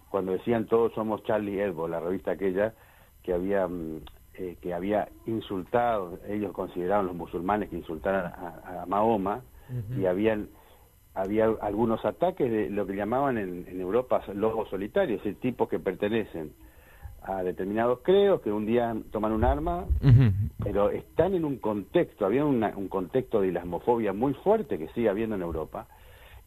cuando 0.09 0.31
decían 0.31 0.65
todos 0.65 0.93
somos 0.93 1.23
Charlie 1.23 1.61
Hebdo, 1.61 1.87
la 1.87 1.99
revista 1.99 2.31
aquella 2.31 2.73
que 3.21 3.33
había 3.33 3.67
mm, 3.67 4.01
eh, 4.35 4.57
que 4.61 4.73
había 4.73 5.09
insultado, 5.25 6.19
ellos 6.27 6.51
consideraban 6.53 7.07
los 7.07 7.15
musulmanes 7.15 7.69
que 7.69 7.77
insultaran 7.77 8.25
a, 8.25 8.85
Mahoma 8.87 9.41
y 9.97 10.05
habían 10.05 10.49
había 11.13 11.45
algunos 11.61 12.03
ataques 12.05 12.49
de 12.49 12.69
lo 12.69 12.87
que 12.87 12.95
llamaban 12.95 13.37
en, 13.37 13.79
Europa 13.79 14.21
lobos 14.33 14.69
solitarios, 14.69 15.25
el 15.25 15.35
tipos 15.35 15.67
que 15.67 15.79
pertenecen 15.79 16.53
a 17.23 17.43
determinados 17.43 17.99
creos, 18.01 18.41
que 18.41 18.51
un 18.51 18.65
día 18.65 18.95
toman 19.11 19.33
un 19.33 19.43
arma, 19.43 19.85
pero 20.63 20.89
están 20.89 21.35
en 21.35 21.45
un 21.45 21.57
contexto, 21.57 22.25
había 22.25 22.45
un 22.45 22.87
contexto 22.87 23.41
de 23.41 23.49
islamofobia 23.49 24.13
muy 24.13 24.33
fuerte 24.35 24.77
que 24.77 24.87
sigue 24.89 25.09
habiendo 25.09 25.35
en 25.35 25.41
Europa, 25.41 25.87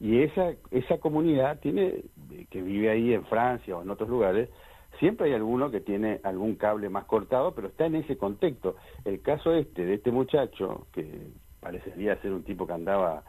y 0.00 0.22
esa, 0.22 0.52
esa 0.70 0.98
comunidad 0.98 1.60
tiene, 1.60 2.04
que 2.50 2.62
vive 2.62 2.90
ahí 2.90 3.14
en 3.14 3.24
Francia 3.26 3.76
o 3.76 3.82
en 3.82 3.90
otros 3.90 4.08
lugares, 4.08 4.48
siempre 4.98 5.28
hay 5.28 5.34
alguno 5.34 5.70
que 5.70 5.80
tiene 5.80 6.20
algún 6.22 6.56
cable 6.56 6.88
más 6.88 7.04
cortado, 7.04 7.54
pero 7.54 7.68
está 7.68 7.86
en 7.86 7.96
ese 7.96 8.16
contexto. 8.16 8.76
El 9.04 9.20
caso 9.20 9.52
este, 9.52 9.84
de 9.84 9.94
este 9.94 10.10
muchacho, 10.10 10.86
que 10.92 11.28
parecería 11.60 12.20
ser 12.20 12.32
un 12.32 12.42
tipo 12.42 12.66
que 12.66 12.72
andaba 12.72 13.22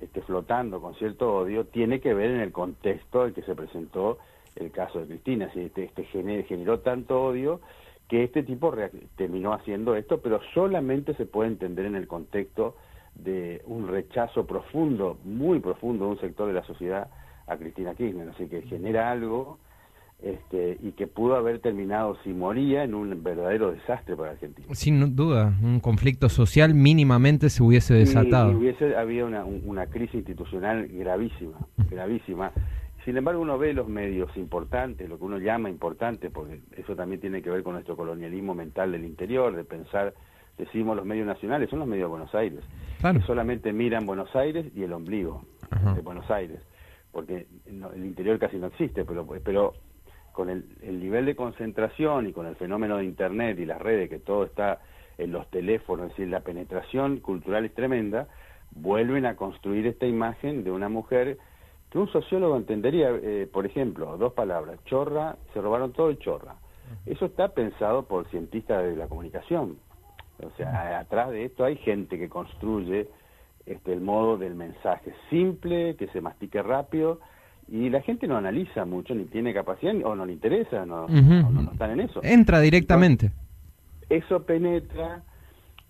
este, 0.00 0.22
flotando 0.22 0.80
con 0.80 0.94
cierto 0.94 1.36
odio, 1.36 1.66
tiene 1.66 2.00
que 2.00 2.14
ver 2.14 2.30
en 2.30 2.40
el 2.40 2.52
contexto 2.52 3.26
en 3.26 3.34
que 3.34 3.42
se 3.42 3.54
presentó 3.54 4.18
el 4.56 4.70
caso 4.70 5.00
de 5.00 5.06
Cristina. 5.06 5.50
Si 5.52 5.60
este, 5.60 5.84
este 5.84 6.04
generó, 6.04 6.80
tanto 6.80 7.22
odio 7.22 7.60
que 8.08 8.24
este 8.24 8.42
tipo 8.42 8.74
terminó 9.16 9.52
haciendo 9.52 9.94
esto, 9.94 10.20
pero 10.20 10.40
solamente 10.54 11.14
se 11.14 11.26
puede 11.26 11.50
entender 11.50 11.86
en 11.86 11.94
el 11.94 12.06
contexto 12.06 12.76
de 13.14 13.62
un 13.66 13.88
rechazo 13.88 14.46
profundo, 14.46 15.18
muy 15.24 15.60
profundo 15.60 16.06
de 16.06 16.10
un 16.12 16.20
sector 16.20 16.46
de 16.46 16.54
la 16.54 16.64
sociedad 16.64 17.10
a 17.46 17.56
Cristina 17.56 17.94
Kirchner. 17.94 18.28
Así 18.30 18.48
que 18.48 18.62
genera 18.62 19.10
algo 19.10 19.58
este, 20.20 20.78
y 20.82 20.92
que 20.92 21.06
pudo 21.06 21.36
haber 21.36 21.60
terminado, 21.60 22.16
si 22.24 22.30
moría, 22.30 22.82
en 22.82 22.94
un 22.94 23.22
verdadero 23.22 23.70
desastre 23.70 24.16
para 24.16 24.32
Argentina. 24.32 24.66
Sin 24.72 25.14
duda, 25.14 25.54
un 25.62 25.78
conflicto 25.78 26.28
social 26.28 26.74
mínimamente 26.74 27.50
se 27.50 27.62
hubiese 27.62 27.94
desatado. 27.94 28.50
Y, 28.50 28.56
hubiese 28.56 28.96
habido 28.96 29.26
una, 29.26 29.44
una, 29.44 29.86
crisis 29.86 30.16
institucional 30.16 30.88
gravísima, 30.88 31.58
gravísima. 31.88 32.52
Sin 33.04 33.16
embargo, 33.16 33.40
uno 33.40 33.58
ve 33.58 33.72
los 33.72 33.88
medios 33.88 34.36
importantes, 34.36 35.08
lo 35.08 35.18
que 35.18 35.24
uno 35.24 35.38
llama 35.38 35.70
importante, 35.70 36.30
porque 36.30 36.60
eso 36.76 36.96
también 36.96 37.20
tiene 37.20 37.40
que 37.40 37.50
ver 37.50 37.62
con 37.62 37.74
nuestro 37.74 37.96
colonialismo 37.96 38.54
mental 38.54 38.90
del 38.90 39.04
interior, 39.04 39.54
de 39.54 39.64
pensar, 39.64 40.14
decimos 40.58 40.96
los 40.96 41.06
medios 41.06 41.26
nacionales, 41.26 41.70
son 41.70 41.78
los 41.78 41.88
medios 41.88 42.06
de 42.06 42.10
Buenos 42.10 42.34
Aires, 42.34 42.60
que 43.00 43.20
solamente 43.20 43.72
miran 43.72 44.04
Buenos 44.04 44.34
Aires 44.34 44.66
y 44.74 44.82
el 44.82 44.92
ombligo 44.92 45.44
de 45.94 46.00
Buenos 46.00 46.28
Aires, 46.28 46.60
porque 47.12 47.46
el 47.66 48.04
interior 48.04 48.38
casi 48.38 48.56
no 48.56 48.66
existe, 48.66 49.04
pero, 49.04 49.24
pero 49.44 49.74
con 50.32 50.50
el, 50.50 50.64
nivel 51.00 51.26
de 51.26 51.34
concentración 51.34 52.28
y 52.28 52.32
con 52.32 52.46
el 52.46 52.56
fenómeno 52.56 52.98
de 52.98 53.04
Internet 53.04 53.58
y 53.58 53.64
las 53.64 53.80
redes, 53.80 54.08
que 54.08 54.18
todo 54.18 54.44
está 54.44 54.80
en 55.16 55.32
los 55.32 55.48
teléfonos, 55.50 56.06
es 56.06 56.12
decir, 56.12 56.28
la 56.28 56.40
penetración 56.40 57.18
cultural 57.18 57.64
es 57.64 57.74
tremenda, 57.74 58.28
vuelven 58.70 59.26
a 59.26 59.36
construir 59.36 59.86
esta 59.86 60.06
imagen 60.06 60.62
de 60.62 60.70
una 60.70 60.88
mujer 60.88 61.38
que 61.90 61.98
un 61.98 62.08
sociólogo 62.08 62.56
entendería, 62.56 63.10
eh, 63.10 63.48
por 63.50 63.66
ejemplo, 63.66 64.16
dos 64.16 64.32
palabras, 64.34 64.78
chorra, 64.84 65.36
se 65.52 65.60
robaron 65.60 65.92
todo 65.92 66.10
el 66.10 66.18
chorra. 66.18 66.56
Eso 67.06 67.26
está 67.26 67.48
pensado 67.48 68.04
por 68.04 68.28
cientistas 68.28 68.84
de 68.84 68.96
la 68.96 69.08
comunicación. 69.08 69.78
O 70.42 70.50
sea, 70.56 71.00
atrás 71.00 71.30
de 71.30 71.46
esto 71.46 71.64
hay 71.64 71.76
gente 71.76 72.18
que 72.18 72.28
construye 72.28 73.08
este, 73.66 73.92
el 73.92 74.00
modo 74.00 74.38
del 74.38 74.54
mensaje 74.54 75.12
simple, 75.30 75.96
que 75.96 76.06
se 76.08 76.20
mastique 76.20 76.62
rápido, 76.62 77.20
y 77.70 77.90
la 77.90 78.00
gente 78.00 78.26
no 78.26 78.36
analiza 78.36 78.84
mucho, 78.84 79.14
ni 79.14 79.24
tiene 79.24 79.52
capacidad, 79.52 79.94
o 80.04 80.14
no 80.14 80.24
le 80.24 80.32
interesa, 80.32 80.86
no, 80.86 81.06
no, 81.08 81.72
están 81.72 81.90
en 81.92 82.00
eso. 82.00 82.20
Entra 82.22 82.60
directamente. 82.60 83.30
eso 84.08 84.42
penetra, 84.44 85.22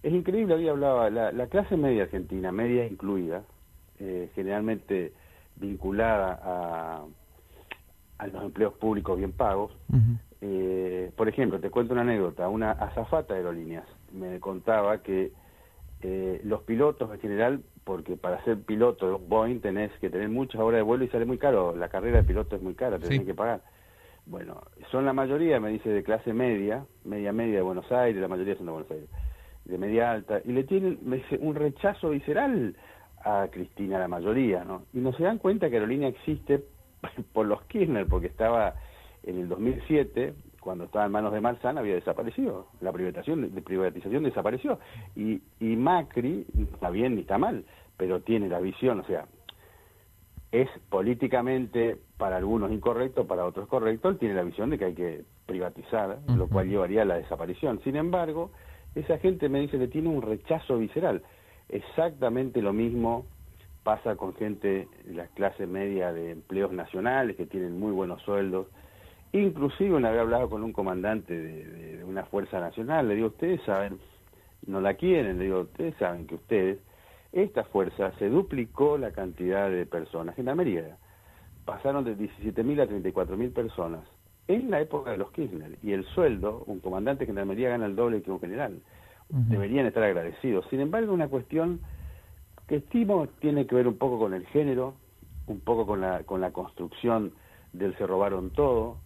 es 0.03 0.13
increíble, 0.13 0.55
había 0.55 0.73
hablaba, 0.73 1.09
la, 1.11 1.33
la 1.33 1.47
clase 1.47 1.77
media 1.77 2.05
argentina, 2.05 2.51
media 2.51 2.87
incluida, 2.87 3.43
eh, 4.01 4.31
generalmente 4.35 5.13
vinculada 5.57 6.41
a, 6.43 7.05
a 8.19 8.27
los 8.27 8.43
empleos 8.45 8.75
públicos 8.75 9.17
bien 9.19 9.33
pagos. 9.33 9.73
eh, 10.41 11.11
por 11.17 11.29
ejemplo, 11.29 11.61
te 11.61 11.71
cuento 11.71 11.93
una 11.93 12.03
anécdota, 12.03 12.49
una 12.49 12.73
azafata 12.73 13.35
de 13.35 13.41
aerolíneas 13.41 13.85
me 14.13 14.41
contaba 14.41 14.99
que 15.03 15.33
eh, 16.03 16.41
los 16.45 16.63
pilotos 16.63 17.13
en 17.13 17.21
general 17.21 17.61
porque 17.85 18.17
para 18.17 18.45
ser 18.45 18.61
piloto 18.61 19.09
de 19.09 19.15
un 19.15 19.29
Boeing 19.29 19.61
tenés 19.61 19.91
que 19.99 20.11
tener 20.11 20.29
muchas 20.29 20.61
horas 20.61 20.79
de 20.79 20.83
vuelo 20.83 21.05
y 21.05 21.09
sale 21.09 21.25
muy 21.25 21.39
caro. 21.39 21.75
La 21.75 21.89
carrera 21.89 22.19
de 22.19 22.25
piloto 22.25 22.55
es 22.55 22.63
muy 22.63 22.75
cara, 22.75 22.99
te 22.99 23.25
que 23.25 23.35
pagar. 23.35 23.63
Bueno, 24.27 24.61
son 24.91 25.07
la 25.07 25.15
mayoría, 25.15 25.59
me 25.59 25.71
dice, 25.71 25.89
de 25.89 26.03
clase 26.03 26.35
media, 26.35 26.85
media 27.05 27.33
media 27.33 27.57
de 27.57 27.63
Buenos 27.63 27.91
Aires, 27.91 28.21
la 28.21 28.29
mayoría 28.29 28.57
son 28.57 28.67
de 28.67 28.73
Buenos 28.73 28.91
Aires, 28.91 29.09
de 29.65 29.79
media 29.79 30.11
alta, 30.11 30.43
y 30.45 30.53
le 30.53 30.65
tienen, 30.65 30.99
me 31.01 31.17
dice, 31.17 31.39
un 31.41 31.55
rechazo 31.55 32.11
visceral 32.11 32.77
a 33.25 33.49
Cristina, 33.51 33.99
la 33.99 34.07
mayoría, 34.07 34.65
¿no? 34.65 34.83
Y 34.93 34.99
no 34.99 35.15
se 35.15 35.23
dan 35.23 35.39
cuenta 35.39 35.71
que 35.71 35.77
Aerolínea 35.77 36.11
existe 36.11 36.63
por 37.33 37.47
los 37.47 37.63
Kirchner, 37.63 38.07
porque 38.07 38.27
estaba 38.27 38.75
en 39.23 39.39
el 39.39 39.49
2007, 39.49 40.35
cuando 40.61 40.85
estaba 40.85 41.07
en 41.07 41.13
manos 41.13 41.33
de 41.33 41.41
Marzán, 41.41 41.79
había 41.79 41.95
desaparecido. 41.95 42.67
La 42.81 42.93
privatización, 42.93 43.55
de 43.55 43.63
privatización 43.63 44.25
desapareció. 44.25 44.79
Y, 45.17 45.41
y 45.61 45.77
Macri, 45.77 46.47
está 46.73 46.91
bien 46.91 47.15
ni 47.15 47.23
está 47.23 47.39
mal, 47.39 47.65
pero 47.97 48.21
tiene 48.21 48.49
la 48.49 48.61
visión, 48.61 49.01
o 49.01 49.05
sea, 49.05 49.27
es 50.51 50.69
políticamente 50.89 51.99
para 52.17 52.37
algunos 52.37 52.73
incorrecto, 52.73 53.27
para 53.27 53.45
otros 53.45 53.69
correcto, 53.69 54.09
él 54.09 54.19
tiene 54.19 54.35
la 54.35 54.43
visión 54.43 54.71
de 54.71 54.79
que 54.79 54.85
hay 54.87 54.95
que 54.95 55.25
privatizar, 55.47 56.19
lo 56.27 56.49
cual 56.49 56.69
llevaría 56.69 57.03
a 57.03 57.05
la 57.05 57.17
desaparición. 57.17 57.81
Sin 57.85 57.97
embargo, 57.97 58.51
esa 58.95 59.19
gente 59.19 59.49
me 59.49 59.61
dice 59.61 59.79
que 59.79 59.89
tiene 59.89 60.09
un 60.09 60.23
rechazo 60.23 60.79
visceral. 60.79 61.23
Exactamente 61.69 62.63
lo 62.63 62.73
mismo 62.73 63.27
pasa 63.83 64.17
con 64.17 64.35
gente 64.35 64.89
de 65.05 65.15
la 65.15 65.27
clase 65.29 65.67
media 65.67 66.13
de 66.13 66.33
empleos 66.33 66.73
nacionales 66.73 67.37
que 67.37 67.47
tienen 67.47 67.79
muy 67.79 67.93
buenos 67.93 68.21
sueldos. 68.23 68.67
Inclusive 69.33 69.95
una 69.95 70.11
vez 70.11 70.21
hablado 70.21 70.49
con 70.49 70.63
un 70.63 70.73
comandante 70.73 71.39
de, 71.39 71.97
de 71.99 72.05
una 72.05 72.25
fuerza 72.25 72.61
nacional, 72.61 73.09
le 73.09 73.17
digo, 73.17 73.29
ustedes 73.29 73.61
saben, 73.63 73.99
no 74.67 74.81
la 74.81 74.95
quieren, 74.95 75.39
le 75.39 75.45
digo, 75.45 75.61
ustedes 75.61 75.95
saben 75.97 76.27
que 76.27 76.37
ustedes 76.37 76.79
esta 77.33 77.65
fuerza 77.65 78.13
se 78.19 78.29
duplicó 78.29 78.97
la 78.97 79.11
cantidad 79.11 79.71
de 79.71 79.85
personas. 79.87 80.35
Gendarmería 80.35 80.97
pasaron 81.65 82.05
de 82.05 82.17
17.000 82.17 82.81
a 82.81 82.87
34.000 82.87 83.53
personas 83.53 84.01
en 84.49 84.71
la 84.71 84.81
época 84.81 85.11
de 85.11 85.19
los 85.19 85.31
Kirchner. 85.33 85.79
Y 85.83 85.93
el 85.93 86.07
sueldo, 86.07 86.65
un 86.67 86.81
comandante 86.81 87.21
de 87.21 87.27
gendarmería 87.27 87.69
gana 87.69 87.87
el 87.87 87.95
doble 87.95 88.23
que 88.23 88.31
un 88.31 88.41
general. 88.41 88.81
Deberían 89.29 89.85
estar 89.85 90.03
agradecidos. 90.03 90.65
Sin 90.71 90.81
embargo, 90.81 91.13
una 91.13 91.29
cuestión 91.29 91.81
que 92.67 92.77
estimo 92.77 93.29
tiene 93.41 93.67
que 93.67 93.75
ver 93.75 93.87
un 93.87 93.99
poco 93.99 94.19
con 94.19 94.33
el 94.33 94.47
género, 94.47 94.95
un 95.47 95.61
poco 95.61 95.87
con 95.87 96.01
la, 96.01 96.23
con 96.23 96.41
la 96.41 96.51
construcción 96.51 97.33
del 97.75 97.95
se 97.99 98.07
robaron 98.07 98.49
todo, 98.51 98.97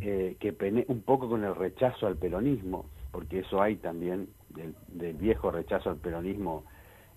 eh, 0.00 0.36
que 0.38 0.84
un 0.88 1.02
poco 1.02 1.28
con 1.28 1.44
el 1.44 1.54
rechazo 1.54 2.06
al 2.06 2.16
peronismo, 2.16 2.86
porque 3.10 3.40
eso 3.40 3.62
hay 3.62 3.76
también, 3.76 4.28
del, 4.50 4.74
del 4.88 5.14
viejo 5.16 5.50
rechazo 5.50 5.90
al 5.90 5.96
peronismo 5.96 6.64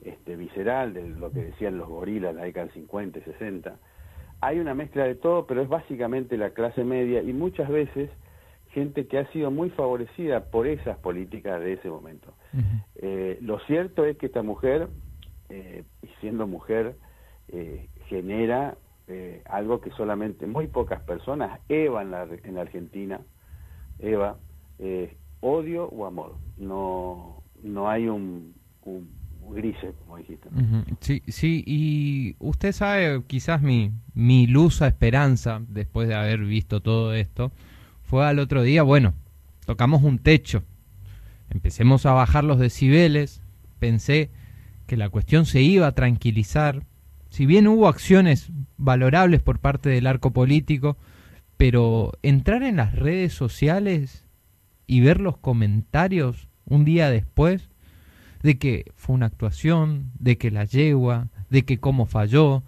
este, 0.02 0.36
visceral 0.36 0.94
de 0.94 1.10
lo 1.10 1.32
que 1.32 1.46
decían 1.46 1.78
los 1.78 1.90
gorilas 1.90 2.32
en 2.32 2.38
la 2.38 2.44
década 2.44 2.68
del 2.68 2.76
50 2.76 3.20
y 3.20 3.22
60. 3.24 3.76
Hay 4.42 4.60
una 4.60 4.76
mezcla 4.76 5.06
de 5.06 5.16
todo, 5.16 5.48
pero 5.48 5.62
es 5.62 5.70
básicamente 5.70 6.38
la 6.38 6.52
clase 6.52 6.84
media 6.84 7.22
y 7.24 7.34
muchas 7.34 7.68
veces 7.70 8.10
gente 8.72 9.08
que 9.08 9.18
ha 9.18 9.32
sido 9.32 9.50
muy 9.50 9.72
favorecida 9.72 10.52
por 10.52 10.68
esas 10.68 10.98
políticas 11.00 11.60
de 11.62 11.74
ese 11.74 11.90
momento. 11.90 12.34
Eh, 12.96 13.40
lo 13.42 13.60
cierto 13.62 14.06
es 14.06 14.18
que 14.18 14.28
esta 14.28 14.44
mujer, 14.44 14.88
eh, 15.50 15.84
siendo 16.20 16.46
mujer, 16.46 16.96
eh, 17.48 17.88
genera 18.08 18.78
eh, 19.08 19.42
algo 19.46 19.82
que 19.82 19.92
solamente 19.92 20.48
muy 20.48 20.68
pocas 20.68 21.02
personas, 21.02 21.60
Eva 21.70 22.02
en 22.02 22.12
la, 22.12 22.28
en 22.44 22.56
la 22.56 22.62
Argentina, 22.62 23.22
Eva, 24.00 24.38
odio 25.40 25.86
o 25.86 26.06
amor. 26.06 26.36
No, 26.58 27.44
no 27.64 27.90
hay 27.90 28.08
un 28.08 28.54
grises, 29.50 29.96
como 30.00 30.18
dijiste. 30.18 30.50
Sí, 31.00 31.22
sí, 31.28 31.64
y 31.66 32.36
usted 32.40 32.72
sabe, 32.72 33.24
quizás 33.28 33.62
mi, 33.62 33.92
mi 34.14 34.48
luz 34.48 34.82
a 34.82 34.88
esperanza, 34.88 35.62
después 35.68 36.08
de 36.08 36.16
haber 36.16 36.40
visto 36.40 36.82
todo 36.82 37.14
esto, 37.14 37.52
fue 38.04 38.26
al 38.26 38.40
otro 38.40 38.64
día, 38.64 38.84
bueno, 38.84 39.14
tocamos 39.66 40.04
un 40.04 40.20
techo, 40.20 40.64
empecemos 41.50 42.06
a 42.06 42.14
bajar 42.14 42.44
los 42.44 42.60
decibeles, 42.60 43.42
pensé 43.80 44.30
que 44.86 44.98
la 44.98 45.10
cuestión 45.10 45.46
se 45.46 45.62
iba 45.62 45.88
a 45.88 45.94
tranquilizar, 45.94 46.84
si 47.38 47.46
bien 47.46 47.68
hubo 47.68 47.88
acciones 47.88 48.52
valorables 48.78 49.44
por 49.44 49.60
parte 49.60 49.90
del 49.90 50.08
arco 50.08 50.32
político, 50.32 50.98
pero 51.56 52.14
entrar 52.24 52.64
en 52.64 52.78
las 52.78 52.96
redes 52.96 53.32
sociales 53.32 54.26
y 54.88 55.02
ver 55.02 55.22
los 55.22 55.38
comentarios 55.38 56.48
un 56.66 56.84
día 56.84 57.12
después 57.12 57.70
de 58.42 58.58
que 58.58 58.92
fue 58.96 59.14
una 59.14 59.28
actuación, 59.28 60.10
de 60.18 60.40
que 60.40 60.50
la 60.50 60.66
yegua, 60.66 61.28
de 61.52 61.64
que 61.64 61.80
cómo 61.80 62.08
falló, 62.08 62.64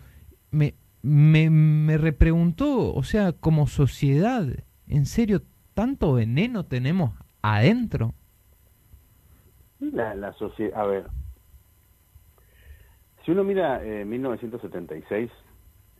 me, 0.51 0.75
me, 1.01 1.49
me 1.49 1.97
repreguntó, 1.97 2.93
o 2.93 3.01
sea, 3.01 3.31
como 3.31 3.65
sociedad, 3.65 4.45
¿en 4.88 5.07
serio 5.07 5.41
tanto 5.73 6.13
veneno 6.13 6.63
tenemos 6.63 7.15
adentro? 7.41 8.13
La, 9.79 10.13
la 10.13 10.31
sociedad, 10.33 10.79
a 10.79 10.85
ver, 10.85 11.07
si 13.25 13.31
uno 13.31 13.43
mira 13.43 13.83
eh, 13.83 14.05
1976, 14.05 15.29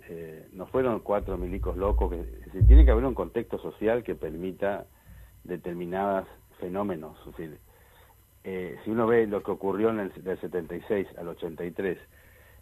eh, 0.10 0.48
no 0.54 0.66
fueron 0.68 1.02
cuatro 1.02 1.38
milicos 1.38 1.78
locos, 1.78 2.12
que, 2.12 2.62
tiene 2.64 2.84
que 2.84 2.92
haber 2.92 3.06
un 3.06 3.14
contexto 3.14 3.60
social 3.60 4.04
que 4.04 4.16
permita 4.16 4.88
determinados 5.44 6.28
fenómenos. 6.60 7.18
eh, 8.44 8.76
si 8.84 8.90
uno 8.92 9.06
ve 9.06 9.28
lo 9.28 9.44
que 9.44 9.52
ocurrió 9.52 9.90
en 9.92 10.00
el, 10.00 10.24
del 10.24 10.40
76 10.40 11.08
al 11.18 11.28
83, 11.28 11.98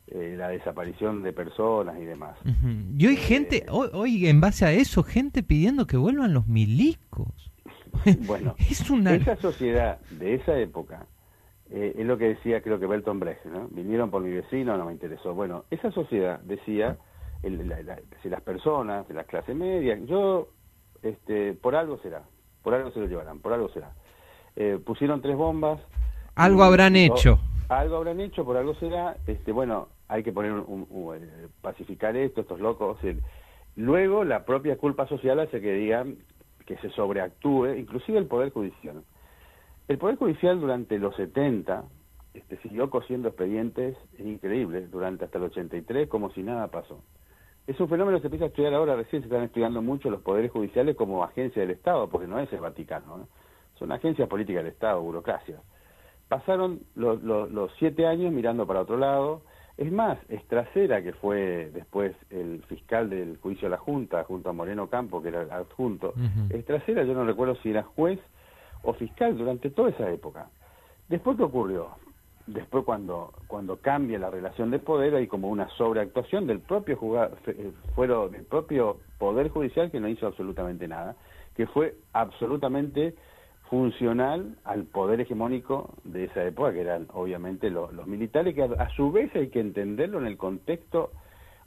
eh, 0.07 0.35
la 0.37 0.49
desaparición 0.49 1.23
de 1.23 1.33
personas 1.33 1.97
y 1.99 2.05
demás. 2.05 2.37
Uh 2.43 2.49
-huh. 2.49 3.01
Y 3.01 3.07
hoy 3.07 3.15
gente, 3.15 3.65
hoy, 3.69 3.89
hoy, 3.93 4.27
en 4.27 4.41
base 4.41 4.65
a 4.65 4.71
eso, 4.73 5.03
gente 5.03 5.43
pidiendo 5.43 5.87
que 5.87 5.97
vuelvan 5.97 6.33
los 6.33 6.47
milicos. 6.47 7.51
bueno, 8.25 8.55
es 8.69 8.89
una... 8.89 9.15
esa 9.15 9.37
sociedad 9.37 9.99
de 10.11 10.35
esa 10.35 10.57
época 10.59 11.05
eh, 11.71 11.95
es 11.97 12.05
lo 12.05 12.17
que 12.17 12.29
decía 12.29 12.61
creo 12.61 12.79
que 12.79 12.87
Belton 12.87 13.19
Brecht, 13.19 13.45
¿no? 13.45 13.67
Vinieron 13.69 14.09
por 14.09 14.21
mi 14.21 14.31
vecino, 14.31 14.77
no 14.77 14.85
me 14.85 14.93
interesó. 14.93 15.33
Bueno, 15.33 15.65
esa 15.69 15.91
sociedad 15.91 16.39
decía, 16.41 16.97
el, 17.43 17.67
la, 17.67 17.81
la, 17.83 17.99
si 18.23 18.29
las 18.29 18.41
personas 18.41 19.07
de 19.07 19.13
la 19.13 19.25
clase 19.25 19.53
media, 19.53 19.97
yo, 20.05 20.49
este, 21.01 21.53
por 21.53 21.75
algo 21.75 21.97
será, 21.99 22.23
por 22.63 22.73
algo 22.73 22.91
se 22.91 22.99
lo 22.99 23.07
llevarán, 23.07 23.39
por 23.39 23.53
algo 23.53 23.69
será. 23.69 23.91
Eh, 24.55 24.79
pusieron 24.83 25.21
tres 25.21 25.35
bombas. 25.35 25.79
Algo 26.35 26.63
y, 26.63 26.67
habrán 26.67 26.95
hecho. 26.95 27.39
Algo 27.69 27.97
habrán 27.97 28.21
hecho, 28.21 28.45
por 28.45 28.57
algo 28.57 28.73
será. 28.75 29.17
Este, 29.27 29.51
bueno, 29.51 29.89
hay 30.07 30.23
que 30.23 30.31
poner 30.31 30.53
un, 30.53 30.63
un, 30.67 30.87
un 30.89 31.15
eh, 31.15 31.47
pacificar 31.61 32.15
esto, 32.15 32.41
estos 32.41 32.59
locos. 32.59 32.97
El, 33.03 33.21
luego 33.75 34.23
la 34.23 34.45
propia 34.45 34.77
culpa 34.77 35.07
social 35.07 35.39
hace 35.39 35.59
que 35.59 35.73
digan 35.73 36.15
que 36.65 36.77
se 36.77 36.89
sobreactúe, 36.91 37.75
inclusive 37.77 38.17
el 38.17 38.25
Poder 38.25 38.51
Judicial. 38.51 39.03
El 39.87 39.97
Poder 39.97 40.17
Judicial 40.17 40.59
durante 40.59 40.99
los 40.99 41.15
70 41.15 41.85
este, 42.33 42.57
siguió 42.57 42.89
cosiendo 42.89 43.29
expedientes 43.29 43.97
increíbles, 44.19 44.91
durante 44.91 45.25
hasta 45.25 45.37
el 45.37 45.45
83, 45.45 46.07
como 46.09 46.29
si 46.31 46.43
nada 46.43 46.67
pasó. 46.67 47.01
Es 47.65 47.79
un 47.79 47.89
fenómeno 47.89 48.17
que 48.17 48.21
se 48.21 48.27
empieza 48.27 48.45
a 48.45 48.47
estudiar 48.49 48.73
ahora, 48.73 48.95
recién 48.95 49.21
se 49.21 49.27
están 49.27 49.43
estudiando 49.43 49.81
mucho 49.81 50.09
los 50.09 50.21
poderes 50.21 50.51
judiciales 50.51 50.95
como 50.95 51.23
agencia 51.23 51.61
del 51.61 51.71
Estado, 51.71 52.09
porque 52.09 52.27
no 52.27 52.39
es 52.39 52.51
el 52.53 52.59
Vaticano, 52.59 53.17
¿no? 53.17 53.27
son 53.79 53.91
agencias 53.91 54.27
políticas 54.27 54.63
del 54.63 54.73
Estado, 54.73 55.01
burocracia. 55.01 55.61
Pasaron 56.27 56.81
los, 56.95 57.21
los, 57.23 57.49
los 57.51 57.71
siete 57.79 58.05
años 58.05 58.33
mirando 58.33 58.67
para 58.67 58.81
otro 58.81 58.97
lado, 58.97 59.41
es 59.77 59.91
más, 59.91 60.17
Estracera, 60.29 61.03
que 61.03 61.13
fue 61.13 61.69
después 61.73 62.15
el 62.29 62.63
fiscal 62.63 63.09
del 63.09 63.37
juicio 63.37 63.67
de 63.67 63.71
la 63.71 63.77
Junta, 63.77 64.23
junto 64.23 64.49
a 64.49 64.53
Moreno 64.53 64.89
Campo, 64.89 65.21
que 65.21 65.29
era 65.29 65.43
el 65.43 65.51
adjunto, 65.51 66.13
uh 66.15 66.19
-huh. 66.19 66.55
Estracera, 66.55 67.03
yo 67.03 67.13
no 67.13 67.25
recuerdo 67.25 67.55
si 67.57 67.69
era 67.69 67.83
juez 67.83 68.19
o 68.87 68.93
fiscal 68.93 69.37
durante 69.37 69.69
toda 69.69 69.89
esa 69.89 70.09
época. 70.09 70.49
Después, 71.09 71.35
¿qué 71.35 71.43
ocurrió? 71.43 71.89
Después, 72.45 72.85
cuando, 72.85 73.33
cuando 73.47 73.75
cambia 73.77 74.17
la 74.17 74.29
relación 74.29 74.71
de 74.71 74.79
poder, 74.79 75.13
hay 75.13 75.27
como 75.27 75.49
una 75.49 75.67
sobreactuación 75.71 76.47
del 76.47 76.61
propio, 76.61 76.95
jugador, 76.95 77.37
fueron, 77.95 78.31
del 78.31 78.45
propio 78.45 78.99
Poder 79.17 79.49
Judicial 79.49 79.91
que 79.91 79.99
no 79.99 80.07
hizo 80.07 80.25
absolutamente 80.25 80.87
nada, 80.87 81.17
que 81.55 81.67
fue 81.67 81.95
absolutamente 82.13 83.15
funcional 83.69 84.55
al 84.63 84.85
poder 84.85 85.19
hegemónico 85.19 85.93
de 86.05 86.23
esa 86.23 86.45
época, 86.45 86.71
que 86.71 86.79
eran 86.79 87.07
obviamente 87.11 87.69
los, 87.69 87.91
militares, 88.07 88.55
que 88.55 88.63
a, 88.63 88.67
a, 88.67 88.89
su 88.91 89.11
vez 89.11 89.35
hay 89.35 89.49
que 89.49 89.59
entenderlo 89.59 90.19
en 90.19 90.27
el 90.27 90.37
contexto 90.37 91.11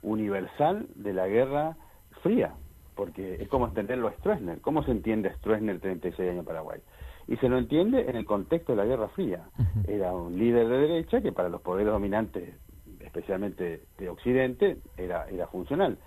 universal 0.00 0.86
de 0.94 1.12
la 1.12 1.26
Guerra 1.26 1.76
Fría, 2.22 2.54
porque 2.94 3.34
es 3.34 3.48
como 3.48 3.66
entenderlo 3.66 4.08
a 4.08 4.12
Stroessner. 4.12 4.62
¿Cómo 4.62 4.82
se 4.84 4.92
entiende 4.92 5.34
Stroessner 5.34 5.80
36 5.80 6.30
años 6.30 6.46
Paraguay? 6.46 6.80
Y 7.28 7.36
se 7.36 7.48
lo 7.48 7.58
entiende 7.58 8.08
en 8.08 8.16
el 8.16 8.24
contexto 8.24 8.72
de 8.72 8.76
la 8.76 8.84
Guerra 8.84 9.08
Fría. 9.08 9.48
Era 9.86 10.12
un 10.12 10.38
líder 10.38 10.68
de 10.68 10.78
derecha 10.78 11.20
que 11.20 11.32
para 11.32 11.48
los 11.48 11.60
poderes 11.60 11.92
dominantes, 11.92 12.54
especialmente 13.00 13.84
de 13.98 14.08
Occidente, 14.08 14.78
era, 14.96 15.28
era 15.28 15.46
funcional. 15.46 15.98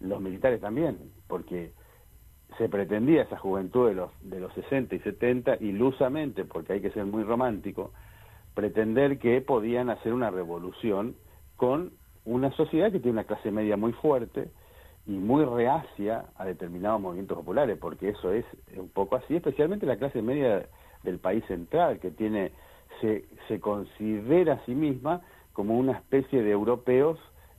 Los 0.00 0.20
militares 0.20 0.60
también, 0.60 0.98
porque 1.28 1.72
se 2.58 2.68
pretendía 2.68 3.22
esa 3.22 3.38
juventud 3.38 3.88
de 3.88 3.94
los, 3.94 4.10
de 4.22 4.40
los 4.40 4.52
60 4.54 4.94
y 4.94 4.98
70, 5.00 5.56
ilusamente, 5.60 6.44
porque 6.44 6.74
hay 6.74 6.80
que 6.80 6.90
ser 6.90 7.04
muy 7.06 7.22
romántico, 7.22 7.92
pretender 8.54 9.18
que 9.18 9.40
podían 9.40 9.90
hacer 9.90 10.12
una 10.12 10.30
revolución 10.30 11.16
con 11.56 11.92
una 12.24 12.50
sociedad 12.52 12.92
que 12.92 13.00
tiene 13.00 13.18
una 13.18 13.24
clase 13.24 13.50
media 13.50 13.76
muy 13.76 13.92
fuerte 13.92 14.50
y 15.06 15.12
muy 15.12 15.44
reacia 15.44 16.26
a 16.36 16.44
determinados 16.44 17.00
movimientos 17.00 17.36
populares, 17.38 17.76
porque 17.78 18.10
eso 18.10 18.32
es 18.32 18.44
un 18.76 18.88
poco 18.88 19.16
así, 19.16 19.36
especialmente 19.36 19.84
la 19.86 19.96
clase 19.96 20.22
media 20.22 20.66
del 21.02 21.18
país 21.18 21.44
central, 21.46 21.98
que 21.98 22.10
tiene 22.10 22.52
se, 23.00 23.24
se 23.48 23.58
considera 23.58 24.54
a 24.54 24.64
sí 24.64 24.74
misma 24.74 25.22
como 25.52 25.76
una 25.76 25.92
especie 25.92 26.42
de 26.42 26.50
europeos 26.50 27.18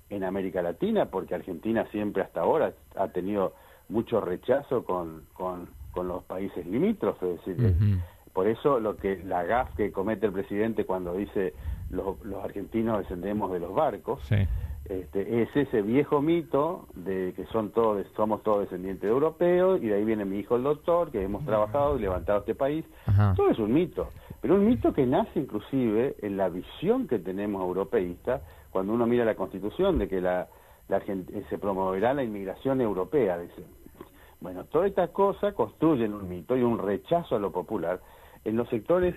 en 0.10 0.24
América 0.24 0.62
Latina, 0.62 1.06
porque 1.06 1.36
Argentina 1.36 1.86
siempre 1.92 2.24
hasta 2.24 2.42
ahora 2.42 2.74
ha 2.96 3.08
tenido 3.10 3.54
mucho 3.90 4.22
rechazo 4.22 4.86
con, 4.86 5.24
con, 5.34 5.68
con 5.92 6.08
los 6.08 6.24
países 6.24 6.66
limítrofes. 6.66 7.40
Es 7.40 7.46
decir, 7.46 7.66
uh 7.66 7.84
-huh. 7.84 8.02
Por 8.34 8.48
eso 8.48 8.80
lo 8.80 8.98
que 8.98 9.22
la 9.24 9.44
gaf 9.44 9.76
que 9.76 9.92
comete 9.92 10.26
el 10.26 10.34
presidente 10.34 10.86
cuando 10.86 11.14
dice 11.14 11.54
los, 11.92 12.20
los 12.26 12.44
argentinos 12.44 12.98
descendemos 12.98 13.52
de 13.52 13.60
los 13.60 13.74
barcos, 13.76 14.24
sí. 14.24 14.48
Este, 14.86 15.42
es 15.42 15.56
ese 15.56 15.82
viejo 15.82 16.22
mito 16.22 16.88
de 16.94 17.34
que 17.36 17.46
son 17.48 17.72
todos, 17.72 18.06
somos 18.16 18.44
todos 18.44 18.62
descendientes 18.62 19.04
de 19.04 19.10
europeos 19.10 19.82
y 19.82 19.88
de 19.88 19.96
ahí 19.96 20.04
viene 20.04 20.26
mi 20.26 20.40
hijo 20.40 20.56
el 20.56 20.64
doctor, 20.64 21.12
que 21.12 21.24
hemos 21.24 21.46
trabajado 21.46 21.98
y 21.98 22.02
levantado 22.02 22.40
este 22.40 22.56
país. 22.56 22.86
Ajá. 23.06 23.34
Todo 23.36 23.50
es 23.50 23.60
un 23.60 23.74
mito, 23.74 24.10
pero 24.42 24.56
un 24.56 24.68
mito 24.68 24.94
que 24.94 25.06
nace 25.06 25.40
inclusive 25.40 26.16
en 26.22 26.36
la 26.36 26.50
visión 26.50 27.08
que 27.08 27.20
tenemos 27.20 27.62
europeísta 27.62 28.42
cuando 28.72 28.94
uno 28.94 29.06
mira 29.06 29.24
la 29.24 29.36
constitución 29.36 30.00
de 30.00 30.10
que 30.10 30.20
la, 30.20 30.48
la 30.90 31.02
se 31.02 31.58
promoverá 31.58 32.14
la 32.14 32.24
inmigración 32.24 32.82
europea, 32.82 33.38
dice. 33.38 33.64
Bueno, 34.42 34.66
todas 34.66 34.90
estas 34.90 35.12
cosas 35.12 35.54
construyen 35.54 36.14
un 36.14 36.28
mito 36.28 36.58
y 36.58 36.64
un 36.64 36.78
rechazo 36.78 37.38
a 37.38 37.40
lo 37.40 37.54
popular 37.54 38.02
en 38.44 38.58
los 38.58 38.68
sectores 38.68 39.16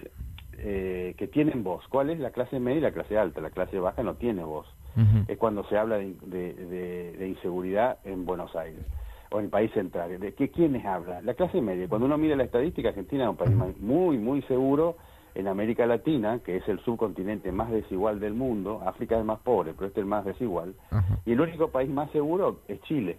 eh, 0.59 1.15
que 1.19 1.27
tienen 1.27 1.65
voz. 1.65 1.85
¿Cuál 1.89 2.11
es 2.11 2.21
la 2.21 2.31
clase 2.31 2.61
media 2.61 2.79
y 2.79 2.83
la 2.83 2.93
clase 2.93 3.19
alta? 3.19 3.41
La 3.41 3.51
clase 3.51 3.81
baja 3.81 4.05
no 4.05 4.15
tiene 4.15 4.45
voz. 4.45 4.69
Uh 4.97 5.01
-huh. 5.01 5.25
Es 5.29 5.39
cuando 5.39 5.65
se 5.65 5.77
habla 5.77 5.99
de, 5.99 6.15
de, 6.23 6.55
de, 6.55 7.13
de, 7.13 7.29
inseguridad 7.29 7.99
en 8.05 8.25
Buenos 8.25 8.55
Aires 8.57 8.85
o 9.31 9.39
en 9.39 9.47
el 9.47 9.51
país 9.51 9.71
central. 9.73 10.19
¿De 10.19 10.35
qué, 10.35 10.51
quiénes 10.51 10.85
hablan? 10.85 11.27
La 11.27 11.35
clase 11.35 11.61
media. 11.61 11.89
Cuando 11.89 12.07
uno 12.07 12.17
mira 12.17 12.37
la 12.37 12.45
estadística, 12.45 12.89
Argentina 12.89 13.25
es 13.25 13.31
un 13.31 13.37
país 13.37 13.55
muy, 13.81 14.19
muy 14.19 14.43
seguro 14.43 14.97
en 15.35 15.49
América 15.49 15.85
Latina, 15.87 16.39
que 16.39 16.57
es 16.57 16.69
el 16.69 16.81
subcontinente 16.81 17.53
más 17.53 17.71
desigual 17.71 18.21
del 18.21 18.33
mundo. 18.33 18.81
África 18.87 19.17
es 19.17 19.21
el 19.21 19.27
más 19.27 19.41
pobre, 19.41 19.75
pero 19.75 19.87
este 19.89 20.01
es 20.01 20.05
el 20.05 20.09
más 20.09 20.25
desigual. 20.25 20.75
Uh 20.91 20.97
-huh. 20.97 21.19
Y 21.27 21.33
el 21.33 21.41
único 21.41 21.69
país 21.69 21.91
más 21.91 22.11
seguro 22.11 22.61
es 22.69 22.81
Chile 22.83 23.19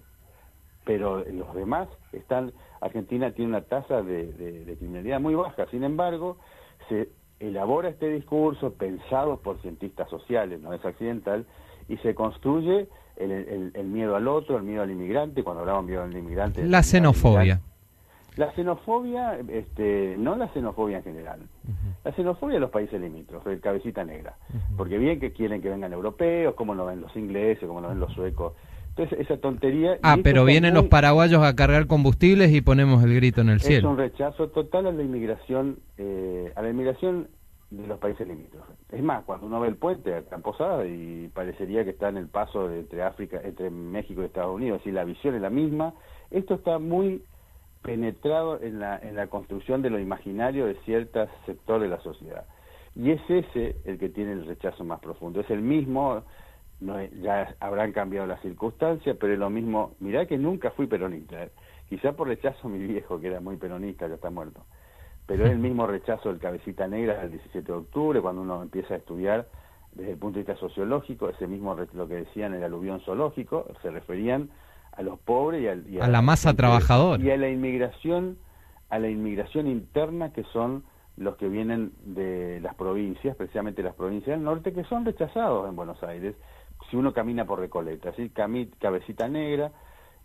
pero 0.88 1.26
los 1.26 1.54
demás 1.54 1.90
están, 2.14 2.54
Argentina 2.80 3.32
tiene 3.32 3.50
una 3.50 3.62
tasa 3.62 4.02
de, 4.02 4.32
de, 4.32 4.64
de, 4.64 4.78
criminalidad 4.78 5.20
muy 5.20 5.36
baja, 5.36 5.68
sin 5.70 5.84
embargo, 5.84 6.38
se 6.88 7.10
elabora 7.42 7.90
este 7.90 8.10
discurso 8.10 8.74
pensado 8.74 9.42
por 9.42 9.62
cientistas 9.62 10.10
sociales, 10.10 10.62
no 10.62 10.72
es 10.72 10.84
accidental, 10.86 11.46
y 11.90 11.98
se 11.98 12.14
construye 12.14 12.88
el, 13.18 13.32
el, 13.32 13.72
el 13.74 13.88
miedo 13.88 14.16
al 14.16 14.28
otro, 14.28 14.58
el 14.58 14.64
miedo 14.64 14.84
al 14.84 14.92
inmigrante, 14.92 15.44
cuando 15.44 15.62
hablamos 15.62 15.86
de 15.86 15.92
miedo 15.92 16.04
al 16.04 16.16
inmigrante... 16.16 16.66
La 16.66 16.84
xenofobia. 16.84 17.62
La 18.36 18.52
xenofobia, 18.54 19.40
este, 19.50 20.16
no 20.20 20.36
la 20.36 20.48
xenofobia 20.50 20.98
en 20.98 21.04
general, 21.04 21.40
uh 21.40 21.72
-huh. 21.72 22.06
la 22.06 22.12
xenofobia 22.12 22.56
de 22.56 22.60
los 22.60 22.70
países 22.70 23.02
limítrofes, 23.02 23.52
el 23.52 23.60
cabecita 23.60 24.04
negra, 24.04 24.36
uh 24.54 24.58
-huh. 24.58 24.78
porque 24.78 25.00
bien 25.00 25.20
que 25.20 25.32
quieren 25.32 25.60
que 25.60 25.70
vengan 25.70 25.92
europeos, 25.92 26.54
como 26.54 26.76
lo 26.76 26.86
ven 26.86 27.02
los 27.02 27.16
ingleses, 27.16 27.68
como 27.68 27.82
lo 27.82 27.90
ven 27.90 28.00
los 28.00 28.14
suecos, 28.14 28.54
entonces, 28.90 29.20
esa 29.20 29.38
tontería... 29.38 29.98
Ah, 30.02 30.18
pero 30.24 30.44
vienen 30.44 30.74
muy... 30.74 30.82
los 30.82 30.90
paraguayos 30.90 31.44
a 31.44 31.56
cargar 31.56 31.86
combustibles 31.86 32.52
y 32.52 32.62
ponemos 32.62 33.04
el 33.04 33.14
grito 33.14 33.42
en 33.42 33.50
el 33.50 33.60
cielo. 33.60 33.90
Es 33.90 33.92
un 33.94 33.98
rechazo 33.98 34.50
total 34.50 34.88
a 34.88 34.92
la 34.92 35.04
inmigración, 35.04 35.78
eh, 36.00 36.52
a 36.56 36.62
la 36.64 36.70
inmigración 36.70 37.28
de 37.70 37.88
los 37.88 38.00
países 38.00 38.28
limítrofes. 38.28 38.76
Es 38.92 39.04
más, 39.04 39.24
cuando 39.26 39.48
uno 39.48 39.60
ve 39.60 39.68
el 39.68 39.76
puente 39.76 40.16
en 40.16 40.42
Posada 40.42 40.86
y 40.86 41.30
parecería 41.34 41.84
que 41.84 41.92
está 41.92 42.10
en 42.10 42.18
el 42.18 42.28
paso 42.28 42.72
entre 42.72 43.04
África, 43.04 43.42
entre 43.44 43.70
México 43.70 44.22
y 44.22 44.26
Estados 44.26 44.56
Unidos, 44.56 44.82
y 44.86 44.92
la 44.92 45.04
visión 45.04 45.36
es 45.36 45.42
la 45.42 45.50
misma, 45.50 45.94
esto 46.32 46.56
está 46.56 46.80
muy 46.80 47.24
penetrado 47.82 48.62
en 48.62 48.80
la, 48.80 48.98
en 48.98 49.16
la 49.16 49.28
construcción 49.28 49.82
de 49.82 49.90
lo 49.90 50.00
imaginario 50.00 50.66
de 50.66 50.76
ciertos 50.86 51.30
sectores 51.46 51.90
de 51.90 51.96
la 51.96 52.02
sociedad. 52.02 52.46
Y 52.96 53.12
es 53.12 53.22
ese 53.30 53.76
el 53.86 54.00
que 54.00 54.10
tiene 54.10 54.32
el 54.32 54.46
rechazo 54.46 54.84
más 54.84 55.00
profundo. 55.00 55.42
Es 55.42 55.50
el 55.50 55.62
mismo 55.62 56.24
no 56.80 57.04
ya 57.06 57.56
habrán 57.60 57.92
cambiado 57.92 58.28
las 58.28 58.42
circunstancias, 58.42 59.18
pero 59.20 59.34
es 59.34 59.40
lo 59.40 59.50
mismo, 59.50 59.96
mirá 60.00 60.26
que 60.26 60.38
nunca 60.38 60.72
fui 60.72 60.88
peronista, 60.88 61.44
¿eh? 61.44 61.52
quizá 61.90 62.14
por 62.14 62.28
rechazo 62.28 62.68
a 62.68 62.72
mi 62.72 62.80
viejo, 62.80 63.20
que 63.20 63.28
era 63.28 63.40
muy 63.40 63.58
peronista, 63.58 64.08
ya 64.08 64.16
está 64.16 64.30
muerto, 64.30 64.66
pero 65.28 65.46
es 65.46 65.52
el 65.52 65.60
mismo 65.60 65.86
rechazo 65.86 66.30
del 66.30 66.40
cabecita 66.40 66.88
negra 66.88 67.20
del 67.20 67.32
17 67.32 67.72
de 67.72 67.78
octubre, 67.78 68.22
cuando 68.22 68.42
uno 68.42 68.64
empieza 68.64 68.96
a 68.96 68.98
estudiar 68.98 69.48
desde 69.94 70.14
el 70.14 70.18
punto 70.18 70.40
de 70.40 70.46
vista 70.46 70.60
sociológico, 70.60 71.30
ese 71.30 71.48
mismo 71.48 71.76
lo 71.94 72.08
que 72.08 72.16
decían 72.16 72.54
el 72.54 72.64
aluvión 72.64 73.02
zoológico, 73.02 73.68
se 73.82 73.92
referían 73.92 74.50
a 74.94 75.02
los 75.04 75.20
pobres 75.20 75.62
y, 75.88 76.00
a, 76.00 76.08
la 76.08 76.22
masa 76.22 76.54
trabajadora 76.56 77.22
y 77.24 77.30
a 77.30 77.38
la 77.38 77.50
inmigración, 77.50 78.38
a 78.90 78.98
la 78.98 79.10
inmigración 79.10 79.68
interna 79.68 80.32
que 80.32 80.44
son 80.46 80.84
los 81.18 81.36
que 81.36 81.50
vienen 81.50 81.92
de 82.06 82.60
las 82.62 82.76
provincias, 82.76 83.32
especialmente 83.32 83.84
las 83.84 83.96
provincias 83.96 84.38
del 84.38 84.44
norte, 84.44 84.72
que 84.72 84.84
son 84.86 85.04
rechazados 85.04 85.68
en 85.68 85.76
Buenos 85.76 86.02
Aires 86.04 86.36
si 86.90 86.96
uno 86.96 87.14
camina 87.14 87.46
por 87.46 87.60
Recoleta, 87.60 88.14
¿sí? 88.16 88.30
cabecita 88.30 89.28
negra, 89.28 89.72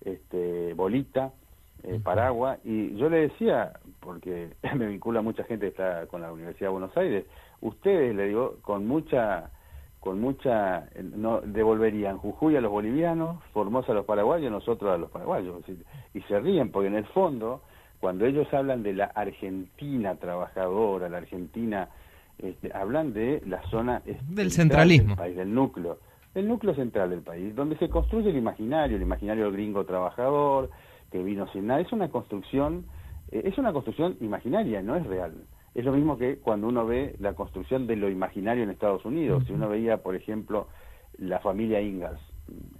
este, 0.04 0.74
bolita, 0.74 1.32
eh, 1.84 2.00
Paragua, 2.02 2.58
y 2.64 2.94
yo 2.96 3.08
le 3.08 3.28
decía, 3.28 3.72
porque 4.00 4.50
me 4.76 4.86
vincula 4.86 5.22
mucha 5.22 5.44
gente 5.44 5.66
que 5.66 5.70
está 5.70 6.06
con 6.06 6.22
la 6.22 6.32
Universidad 6.32 6.68
de 6.68 6.72
Buenos 6.72 6.96
Aires, 6.96 7.24
ustedes, 7.60 8.14
le 8.14 8.28
digo, 8.28 8.56
con 8.62 8.86
mucha, 8.86 9.50
con 10.00 10.20
mucha, 10.20 10.88
no 11.00 11.40
devolverían 11.40 12.18
Jujuy 12.18 12.56
a 12.56 12.60
los 12.60 12.70
bolivianos, 12.70 13.42
Formosa 13.52 13.92
a 13.92 13.94
los 13.94 14.04
paraguayos, 14.04 14.50
nosotros 14.50 14.92
a 14.92 14.98
los 14.98 15.10
paraguayos, 15.10 15.62
y 16.14 16.20
se 16.22 16.40
ríen, 16.40 16.70
porque 16.70 16.88
en 16.88 16.96
el 16.96 17.06
fondo, 17.06 17.62
cuando 18.00 18.26
ellos 18.26 18.52
hablan 18.52 18.82
de 18.82 18.94
la 18.94 19.06
Argentina 19.06 20.16
trabajadora, 20.16 21.08
la 21.08 21.18
Argentina, 21.18 21.88
este, 22.38 22.72
hablan 22.74 23.12
de 23.12 23.42
la 23.46 23.62
zona 23.70 24.02
del 24.28 24.50
centralismo, 24.50 25.08
del 25.08 25.16
país, 25.16 25.36
del 25.36 25.54
núcleo 25.54 25.98
el 26.34 26.48
núcleo 26.48 26.74
central 26.74 27.10
del 27.10 27.20
país, 27.20 27.54
donde 27.54 27.76
se 27.76 27.88
construye 27.88 28.30
el 28.30 28.36
imaginario, 28.36 28.96
el 28.96 29.02
imaginario 29.02 29.44
del 29.44 29.52
gringo 29.52 29.84
trabajador, 29.84 30.70
que 31.12 31.22
vino 31.22 31.46
sin 31.52 31.68
nada. 31.68 31.80
Es 31.80 31.92
una 31.92 32.08
construcción, 32.08 32.86
eh, 33.30 33.42
es 33.44 33.58
una 33.58 33.72
construcción 33.72 34.16
imaginaria, 34.20 34.82
no 34.82 34.96
es 34.96 35.06
real. 35.06 35.34
Es 35.74 35.84
lo 35.84 35.92
mismo 35.92 36.18
que 36.18 36.38
cuando 36.38 36.66
uno 36.66 36.84
ve 36.84 37.14
la 37.20 37.34
construcción 37.34 37.86
de 37.86 37.96
lo 37.96 38.10
imaginario 38.10 38.64
en 38.64 38.70
Estados 38.70 39.04
Unidos. 39.04 39.44
Si 39.46 39.52
uno 39.52 39.68
veía, 39.68 39.98
por 39.98 40.16
ejemplo, 40.16 40.68
la 41.18 41.38
familia 41.38 41.80
Ingalls, 41.80 42.20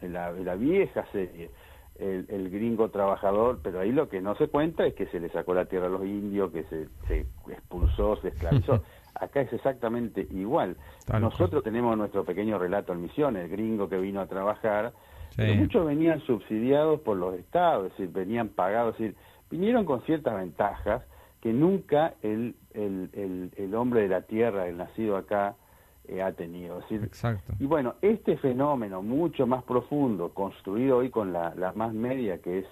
en 0.01 0.13
la, 0.13 0.33
la 0.33 0.57
vieja 0.57 1.07
serie, 1.13 1.51
el, 1.99 2.27
el, 2.29 2.51
gringo 2.51 2.91
trabajador, 2.91 3.61
pero 3.63 3.81
ahí 3.81 3.93
lo 3.93 4.09
que 4.09 4.21
no 4.21 4.35
se 4.35 4.49
cuenta 4.49 4.85
es 4.87 4.95
que 4.95 5.07
se 5.07 5.21
le 5.21 5.29
sacó 5.29 5.55
la 5.55 5.67
tierra 5.67 5.87
a 5.87 5.91
los 5.91 6.05
indios, 6.05 6.51
que 6.51 6.65
se, 6.65 6.89
se 7.07 7.27
expulsó, 7.49 8.17
se 8.17 8.29
esclavizó. 8.29 8.83
acá 9.15 9.43
es 9.43 9.53
exactamente 9.53 10.27
igual. 10.31 10.77
Nosotros 11.21 11.63
tenemos 11.63 11.97
nuestro 11.97 12.25
pequeño 12.25 12.59
relato 12.59 12.93
en 12.93 13.03
misión, 13.03 13.37
el 13.37 13.49
gringo 13.49 13.89
que 13.89 13.99
vino 13.99 14.21
a 14.21 14.27
trabajar, 14.27 14.93
pero 15.37 15.55
muchos 15.55 15.87
venían 15.87 16.21
subsidiados 16.21 17.01
por 17.01 17.17
los 17.17 17.35
estados, 17.35 17.87
es 17.87 17.93
decir, 17.93 18.13
venían 18.13 18.49
pagados, 18.49 18.95
es 18.95 19.01
decir, 19.01 19.17
vinieron 19.51 19.85
con 19.85 20.03
ciertas 20.03 20.35
ventajas 20.37 21.03
que 21.41 21.53
nunca 21.53 22.15
el, 22.23 22.55
el, 22.73 23.51
el, 23.57 23.75
hombre 23.75 24.03
de 24.03 24.09
la 24.09 24.23
tierra, 24.23 24.69
el 24.69 24.77
nacido 24.77 25.17
acá, 25.17 25.57
eh, 26.07 26.23
ha 26.23 26.33
tenido. 26.33 26.81
decir, 26.81 27.03
Exacto. 27.03 27.53
Y 27.59 27.67
bueno, 27.67 27.95
este 28.01 28.37
fenómeno 28.37 29.03
mucho 29.03 29.47
más 29.47 29.65
profundo, 29.65 30.33
construido 30.35 30.99
hoy 30.99 31.11
con 31.11 31.33
la, 31.33 31.55
la 31.57 31.73
más 31.73 31.93
media, 31.93 32.39
que 32.39 32.61
es 32.61 32.67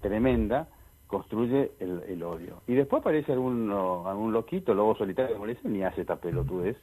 tremenda, 0.00 0.68
construye 1.08 1.72
el, 1.80 2.22
odio. 2.22 2.62
Y 2.66 2.74
después 2.74 3.00
aparece 3.00 3.32
algún, 3.32 3.70
algún 3.70 4.32
loquito, 4.32 4.72
lobo 4.72 4.96
solitario, 4.96 5.34
como 5.34 5.46
dicen, 5.46 5.74
y 5.74 5.82
hace 5.82 6.02
esta 6.02 6.16
pelotudez. 6.16 6.76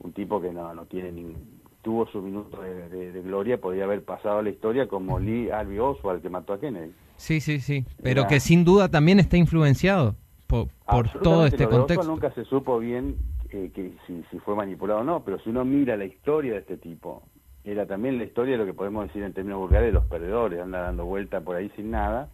Un 0.00 0.12
tipo 0.12 0.40
que 0.40 0.52
no, 0.52 0.72
no 0.74 0.86
tiene 0.86 1.12
ni, 1.12 1.36
tuvo 1.82 2.06
su 2.06 2.20
minuto 2.20 2.60
de, 2.60 3.22
gloria, 3.22 3.60
podría 3.60 3.84
haber 3.84 4.04
pasado 4.04 4.38
a 4.38 4.42
la 4.42 4.50
historia 4.50 4.88
como 4.88 5.18
Lee 5.18 5.50
Harvey 5.50 5.78
Oswald, 5.78 6.22
que 6.22 6.28
mató 6.28 6.52
a 6.52 6.60
Kennedy. 6.60 6.92
Sí, 7.16 7.40
sí, 7.40 7.60
sí, 7.60 7.84
pero 8.02 8.26
que 8.26 8.40
sin 8.40 8.64
duda 8.64 8.88
también 8.88 9.18
está 9.18 9.36
influenciado 9.36 10.14
por, 10.46 10.68
todo 11.22 11.46
este 11.46 11.66
contexto. 11.66 12.06
nunca 12.06 12.30
se 12.32 12.44
supo 12.44 12.78
bien 12.78 13.16
eh, 13.50 13.70
que 13.74 13.92
si, 14.06 14.24
si 14.30 14.38
fue 14.40 14.54
manipulado 14.54 15.00
o 15.00 15.04
no, 15.04 15.24
pero 15.24 15.38
si 15.40 15.50
uno 15.50 15.64
mira 15.64 15.96
la 15.96 16.04
historia 16.04 16.52
de 16.52 16.58
este 16.60 16.76
tipo, 16.76 17.22
era 17.64 17.86
también 17.86 18.18
la 18.18 18.24
historia 18.24 18.52
de 18.52 18.58
lo 18.58 18.66
que 18.66 18.74
podemos 18.74 19.06
decir 19.06 19.22
en 19.22 19.32
términos 19.32 19.60
vulgares 19.60 19.88
de 19.88 19.92
los 19.92 20.04
perdedores, 20.04 20.60
anda 20.60 20.80
dando 20.80 21.04
vuelta 21.04 21.40
por 21.40 21.56
ahí 21.56 21.70
sin 21.76 21.90
nada, 21.90 22.28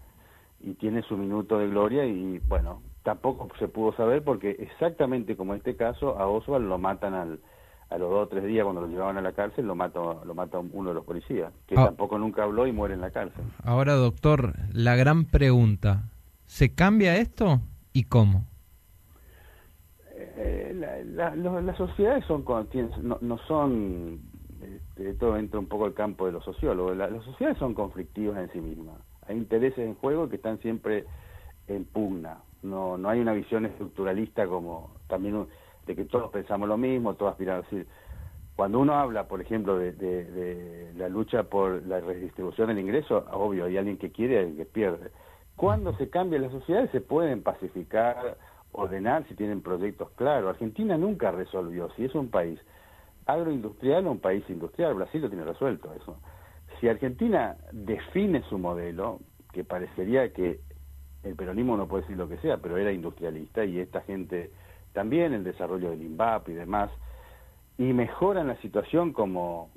y 0.61 0.75
tiene 0.75 1.03
su 1.03 1.17
minuto 1.17 1.59
de 1.59 1.69
gloria 1.69 2.07
y 2.07 2.41
bueno, 2.49 2.83
tampoco 3.03 3.49
se 3.59 3.69
pudo 3.69 3.95
saber 3.95 4.23
porque 4.23 4.51
exactamente 4.51 5.37
como 5.37 5.53
en 5.53 5.59
este 5.59 5.77
caso 5.77 6.19
a 6.19 6.27
Oswald 6.27 6.67
lo 6.67 6.79
matan 6.79 7.15
al, 7.15 7.41
a 7.95 7.99
los 7.99 8.11
dos 8.11 8.27
o 8.27 8.29
tres 8.29 8.45
días 8.45 8.65
cuando 8.65 8.83
lo 8.83 8.89
llevaban 8.89 9.17
a 9.19 9.23
la 9.23 9.33
cárcel 9.33 9.67
lo 9.67 9.75
mata, 9.75 10.01
lo 10.25 10.35
mata 10.35 10.59
uno 10.59 10.91
de 10.91 10.95
los 10.95 11.05
policías, 11.05 11.53
que 11.67 11.75
ah. 11.77 11.87
tampoco 11.87 12.19
nunca 12.19 12.43
habló 12.43 12.67
y 12.67 12.73
muere 12.73 12.95
en 12.95 13.01
la 13.01 13.11
cárcel. 13.11 13.45
Ahora 13.63 13.95
doctor, 13.95 14.55
la 14.73 14.97
gran 14.97 15.25
pregunta, 15.25 16.11
¿se 16.47 16.75
cambia 16.75 17.17
esto 17.17 17.61
y 17.93 18.05
cómo? 18.05 18.47
Eh, 20.17 20.75
las 21.15 21.77
sociedades 21.77 22.25
son 22.27 22.45
no, 23.03 23.19
no 23.21 23.39
son 23.47 24.21
esto 24.97 25.37
entra 25.37 25.61
un 25.61 25.67
poco 25.67 25.85
al 25.85 25.95
campo 25.95 26.27
de 26.27 26.33
los 26.33 26.45
sociólogos 26.45 26.97
las 26.97 27.11
sociedades 27.25 27.59
son 27.59 27.75
conflictivas 27.75 28.39
en 28.39 28.51
sí 28.53 28.61
mismas 28.61 28.97
hay 29.27 29.37
intereses 29.37 29.79
en 29.79 29.95
juego 29.95 30.29
que 30.29 30.37
están 30.37 30.59
siempre 30.61 31.05
en 31.69 31.85
pugna. 31.85 32.39
No, 32.63 32.97
no 32.97 33.09
hay 33.09 33.21
una 33.21 33.33
visión 33.33 33.67
estructuralista 33.67 34.47
como 34.47 34.95
también 35.07 35.47
de 35.87 35.97
que 35.97 36.05
todos 36.05 36.31
pensamos 36.31 36.69
lo 36.69 36.77
mismo, 36.77 37.15
todos 37.15 37.33
aspiramos. 37.33 37.65
decir, 37.71 37.87
cuando 38.57 38.79
uno 38.79 38.95
habla, 38.95 39.27
por 39.27 39.41
ejemplo, 39.41 39.77
de, 39.79 39.93
de, 39.93 40.93
la 40.97 41.09
lucha 41.09 41.45
por 41.45 41.85
la 41.87 42.01
redistribución 42.01 42.69
del 42.69 42.79
ingreso, 42.79 43.27
obvio, 43.33 43.65
hay 43.65 43.77
alguien 43.77 43.99
que 43.99 44.13
quiere 44.13 44.35
y 44.35 44.39
alguien 44.39 44.57
que 44.57 44.65
pierde. 44.67 45.11
Cuando 45.57 45.97
se 45.97 46.09
cambia 46.09 46.39
la 46.39 46.51
sociedad 46.51 46.91
se 46.93 47.01
pueden 47.01 47.43
pacificar, 47.43 48.37
ordenar 48.73 49.27
si 49.29 49.35
tienen 49.35 49.61
proyectos 49.61 50.11
claros. 50.13 50.51
Argentina 50.51 50.97
nunca 50.97 51.31
resolvió 51.31 51.91
si 51.97 52.05
es 52.05 52.15
un 52.15 52.29
país 52.29 52.61
agroindustrial 53.27 54.07
o 54.07 54.13
un 54.13 54.21
país 54.21 54.45
industrial. 54.49 54.95
Brasil 54.95 55.23
lo 55.23 55.29
tiene 55.29 55.45
resuelto 55.45 55.93
eso 55.95 56.17
si 56.81 56.89
Argentina 56.89 57.57
define 57.73 58.43
su 58.49 58.59
modelo, 58.59 59.21
que 59.53 59.65
parecería 59.65 60.33
que 60.33 60.61
el 61.23 61.35
peronismo 61.35 61.77
no 61.77 61.89
puede 61.89 62.03
decir 62.03 62.17
lo 62.17 62.29
que 62.29 62.37
sea, 62.39 62.59
pero 62.59 62.77
era 62.77 62.93
industrialista 62.93 63.65
y 63.65 63.79
esta 63.79 64.03
gente 64.03 64.51
también, 64.95 65.35
el 65.35 65.45
desarrollo 65.45 65.91
del 65.91 66.03
INVAP 66.03 66.49
y 66.49 66.55
demás, 66.55 66.91
y 67.77 67.93
mejoran 67.93 68.49
la 68.49 68.57
situación 68.63 69.13
como 69.13 69.71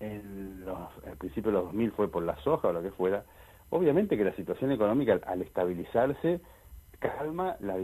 en 0.00 0.64
los, 0.64 0.78
al 1.06 1.16
principio 1.18 1.50
de 1.50 1.58
los 1.58 1.64
2000 1.66 1.92
fue 1.92 2.08
por 2.08 2.22
la 2.22 2.36
soja 2.38 2.68
o 2.68 2.72
lo 2.72 2.82
que 2.82 2.92
fuera, 2.92 3.24
obviamente 3.70 4.16
que 4.16 4.24
la 4.24 4.34
situación 4.34 4.72
económica 4.72 5.20
al 5.26 5.42
estabilizarse 5.42 6.40
calma 6.98 7.56
la, 7.60 7.76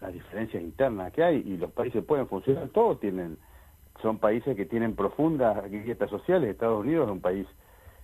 las 0.00 0.12
diferencias 0.12 0.62
internas 0.62 1.12
que 1.12 1.22
hay 1.22 1.36
y 1.46 1.56
los 1.56 1.70
países 1.70 2.04
pueden 2.04 2.26
funcionar, 2.26 2.68
todos 2.68 3.00
tienen 3.00 3.38
son 4.02 4.18
países 4.18 4.54
que 4.56 4.66
tienen 4.66 4.94
profundas 4.94 5.70
grietas 5.70 6.10
sociales. 6.10 6.50
Estados 6.50 6.80
Unidos 6.80 7.06
es 7.06 7.12
un 7.12 7.20
país 7.20 7.46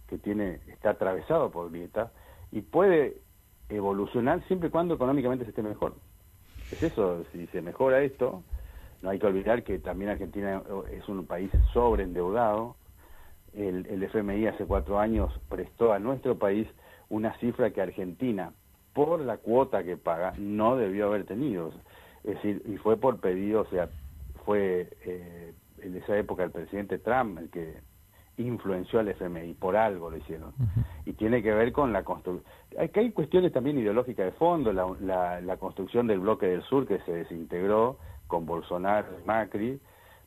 que 0.06 0.16
tiene 0.16 0.60
está 0.68 0.90
atravesado 0.90 1.50
por 1.50 1.70
grietas 1.70 2.10
y 2.50 2.62
puede 2.62 3.18
evolucionar 3.68 4.42
siempre 4.46 4.68
y 4.68 4.70
cuando 4.70 4.94
económicamente 4.94 5.44
se 5.44 5.50
esté 5.50 5.62
mejor. 5.62 5.94
Es 6.72 6.82
eso, 6.82 7.22
si 7.32 7.46
se 7.48 7.60
mejora 7.60 8.02
esto, 8.02 8.42
no 9.02 9.10
hay 9.10 9.18
que 9.18 9.26
olvidar 9.26 9.62
que 9.62 9.78
también 9.78 10.10
Argentina 10.10 10.62
es 10.90 11.06
un 11.08 11.26
país 11.26 11.50
sobreendeudado. 11.72 12.76
El, 13.54 13.86
el 13.86 14.02
FMI 14.04 14.46
hace 14.46 14.64
cuatro 14.64 14.98
años 14.98 15.30
prestó 15.50 15.92
a 15.92 15.98
nuestro 15.98 16.38
país 16.38 16.66
una 17.10 17.36
cifra 17.38 17.70
que 17.70 17.82
Argentina, 17.82 18.52
por 18.94 19.20
la 19.20 19.36
cuota 19.36 19.84
que 19.84 19.98
paga, 19.98 20.32
no 20.38 20.76
debió 20.76 21.08
haber 21.08 21.24
tenido. 21.24 21.72
Es 22.24 22.36
decir, 22.36 22.62
y 22.66 22.78
fue 22.78 22.96
por 22.96 23.20
pedido, 23.20 23.60
o 23.60 23.66
sea, 23.66 23.90
fue 24.46 24.88
eh, 25.04 25.52
en 25.82 25.96
esa 25.96 26.16
época 26.16 26.44
el 26.44 26.50
presidente 26.52 26.98
Trump 26.98 27.38
el 27.38 27.50
que 27.50 27.74
influenció 28.46 29.00
al 29.00 29.08
FMI, 29.08 29.54
por 29.54 29.76
algo 29.76 30.10
lo 30.10 30.16
hicieron. 30.16 30.52
Y 31.06 31.12
tiene 31.14 31.42
que 31.42 31.52
ver 31.52 31.72
con 31.72 31.92
la 31.92 32.02
construcción. 32.04 32.44
Hay, 32.78 32.90
hay 32.94 33.10
cuestiones 33.10 33.52
también 33.52 33.78
ideológicas 33.78 34.26
de 34.26 34.32
fondo, 34.32 34.72
la, 34.72 35.40
la, 35.40 35.56
construcción 35.56 36.06
del 36.06 36.20
bloque 36.20 36.46
del 36.46 36.62
sur 36.62 36.86
que 36.86 36.98
se 37.00 37.12
desintegró 37.12 37.98
con 38.26 38.46
Bolsonaro 38.46 39.08
y 39.22 39.26
Macri. 39.26 39.80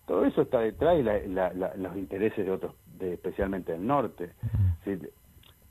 Todo 0.06 0.26
eso 0.26 0.44
está 0.44 0.60
detrás 0.60 0.98
y 1.00 1.04
los 1.04 1.98
intereses 1.98 2.46
de 2.46 2.52
otros, 2.52 2.74
de, 3.00 3.14
especialmente 3.14 3.72
del 3.72 3.86
norte. 3.86 4.32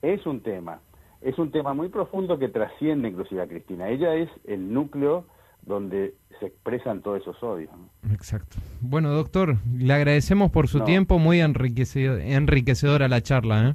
es 0.02 0.26
un 0.26 0.40
tema, 0.40 0.80
es 1.20 1.38
un 1.38 1.50
tema 1.50 1.74
muy 1.74 1.88
profundo 1.88 2.38
que 2.38 2.48
trasciende 2.48 3.08
inclusive 3.08 3.42
a 3.42 3.46
Cristina. 3.46 3.88
Ella 3.88 4.14
es 4.14 4.28
el 4.44 4.72
núcleo 4.72 5.26
donde 5.66 6.14
se 6.40 6.46
expresan 6.46 7.00
todos 7.02 7.22
esos 7.22 7.42
odios. 7.42 7.70
Exacto. 8.12 8.56
Bueno, 8.80 9.10
doctor, 9.10 9.56
le 9.76 9.92
agradecemos 9.92 10.50
por 10.50 10.68
su 10.68 10.80
tiempo, 10.80 11.18
muy 11.18 11.40
enriquecedora 11.40 13.08
la 13.08 13.20
charla. 13.20 13.70
¿eh? 13.70 13.74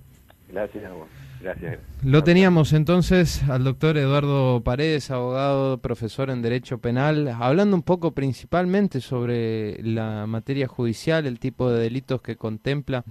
Gracias 0.51 0.85
a 0.85 0.93
vos. 0.93 1.07
Gracias. 1.41 1.79
Lo 2.03 2.21
teníamos 2.23 2.73
entonces 2.73 3.43
al 3.43 3.63
doctor 3.63 3.97
Eduardo 3.97 4.61
Paredes, 4.61 5.09
abogado, 5.09 5.77
profesor 5.77 6.29
en 6.29 6.41
Derecho 6.41 6.79
Penal, 6.79 7.29
hablando 7.29 7.77
un 7.77 7.81
poco 7.81 8.11
principalmente 8.11 8.99
sobre 8.99 9.81
la 9.81 10.25
materia 10.27 10.67
judicial, 10.67 11.25
el 11.25 11.39
tipo 11.39 11.71
de 11.71 11.81
delitos 11.81 12.21
que 12.21 12.35
contempla 12.35 13.05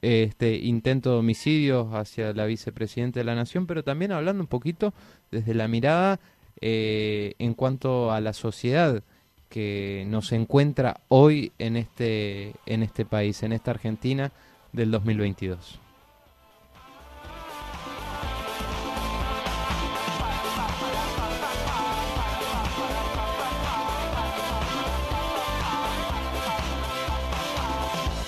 este 0.00 0.56
intento 0.56 1.10
de 1.10 1.16
homicidio 1.16 1.94
hacia 1.94 2.32
la 2.32 2.46
vicepresidenta 2.46 3.20
de 3.20 3.24
la 3.24 3.34
Nación, 3.34 3.66
pero 3.66 3.84
también 3.84 4.12
hablando 4.12 4.42
un 4.42 4.48
poquito 4.48 4.94
desde 5.30 5.52
la 5.52 5.68
mirada 5.68 6.20
eh, 6.60 7.34
en 7.38 7.54
cuanto 7.54 8.12
a 8.12 8.20
la 8.20 8.32
sociedad 8.32 9.02
que 9.48 10.04
nos 10.08 10.32
encuentra 10.32 11.00
hoy 11.08 11.52
en 11.58 11.76
este, 11.76 12.54
en 12.66 12.82
este 12.82 13.04
país, 13.04 13.42
en 13.42 13.52
esta 13.52 13.70
Argentina 13.70 14.32
del 14.72 14.90
2022. 14.90 15.78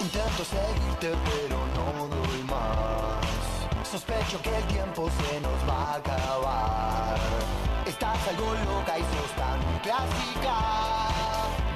Intento 0.01 0.45
seguirte 0.45 1.19
pero 1.25 1.67
no 1.75 2.09
doy 2.09 2.43
más 2.45 3.27
Sospecho 3.91 4.43
que 4.43 4.57
el 4.57 4.65
tiempo 4.65 5.09
se 5.11 5.41
nos 5.41 5.69
va 5.69 5.93
a 5.93 5.95
acabar 5.97 6.46
Estás 7.97 8.29
algo 8.29 8.53
loca 8.53 8.99
y 8.99 9.01
sos 9.01 9.33
tan 9.41 9.59
clásica. 9.81 10.57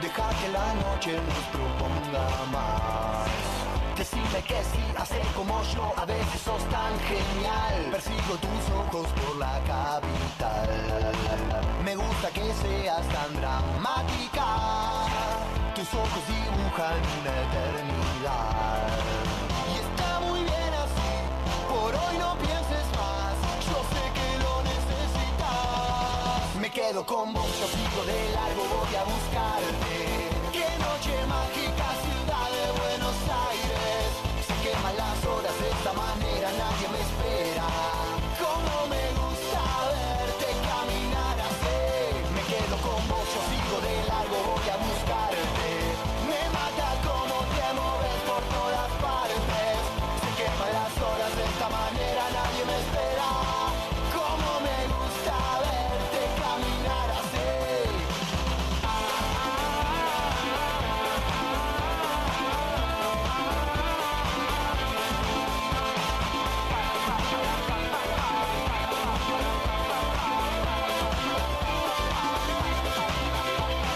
Deja 0.02 0.28
que 0.38 0.48
la 0.52 0.74
noche 0.74 1.12
nos 1.16 1.44
proponga 1.48 2.26
más. 2.52 3.26
Decime 3.96 4.42
que 4.42 4.62
sí, 4.70 4.84
hacer 4.98 5.26
como 5.34 5.62
yo, 5.72 5.94
a 5.96 6.04
veces 6.04 6.42
sos 6.42 6.62
tan 6.68 6.92
genial. 7.08 7.88
Persigo 7.90 8.36
tus 8.36 8.62
ojos 8.80 9.06
por 9.18 9.36
la 9.38 9.60
capital. 9.60 10.68
Me 11.86 11.96
gusta 11.96 12.28
que 12.28 12.52
seas 12.52 13.08
tan 13.08 13.40
dramática. 13.40 14.44
Tus 15.74 15.88
ojos 15.94 16.22
dibujan 16.28 17.00
una 17.16 17.32
eternidad. 17.46 18.88
Y 19.72 19.74
está 19.86 20.20
muy 20.28 20.40
bien 20.40 20.72
así, 20.84 21.12
por 21.66 21.94
hoy 21.94 22.18
no 22.18 22.36
pienses 22.44 22.79
quedo 26.90 27.06
con 27.06 27.32
vos, 27.32 27.46
yo 27.60 27.66
sigo 27.68 28.04
de 28.04 28.32
largo, 28.32 28.62
voy 28.64 28.96
a 28.96 29.04
buscarte. 29.04 29.94
Qué 30.50 30.66
noche 30.82 31.14
mágica 31.28 31.99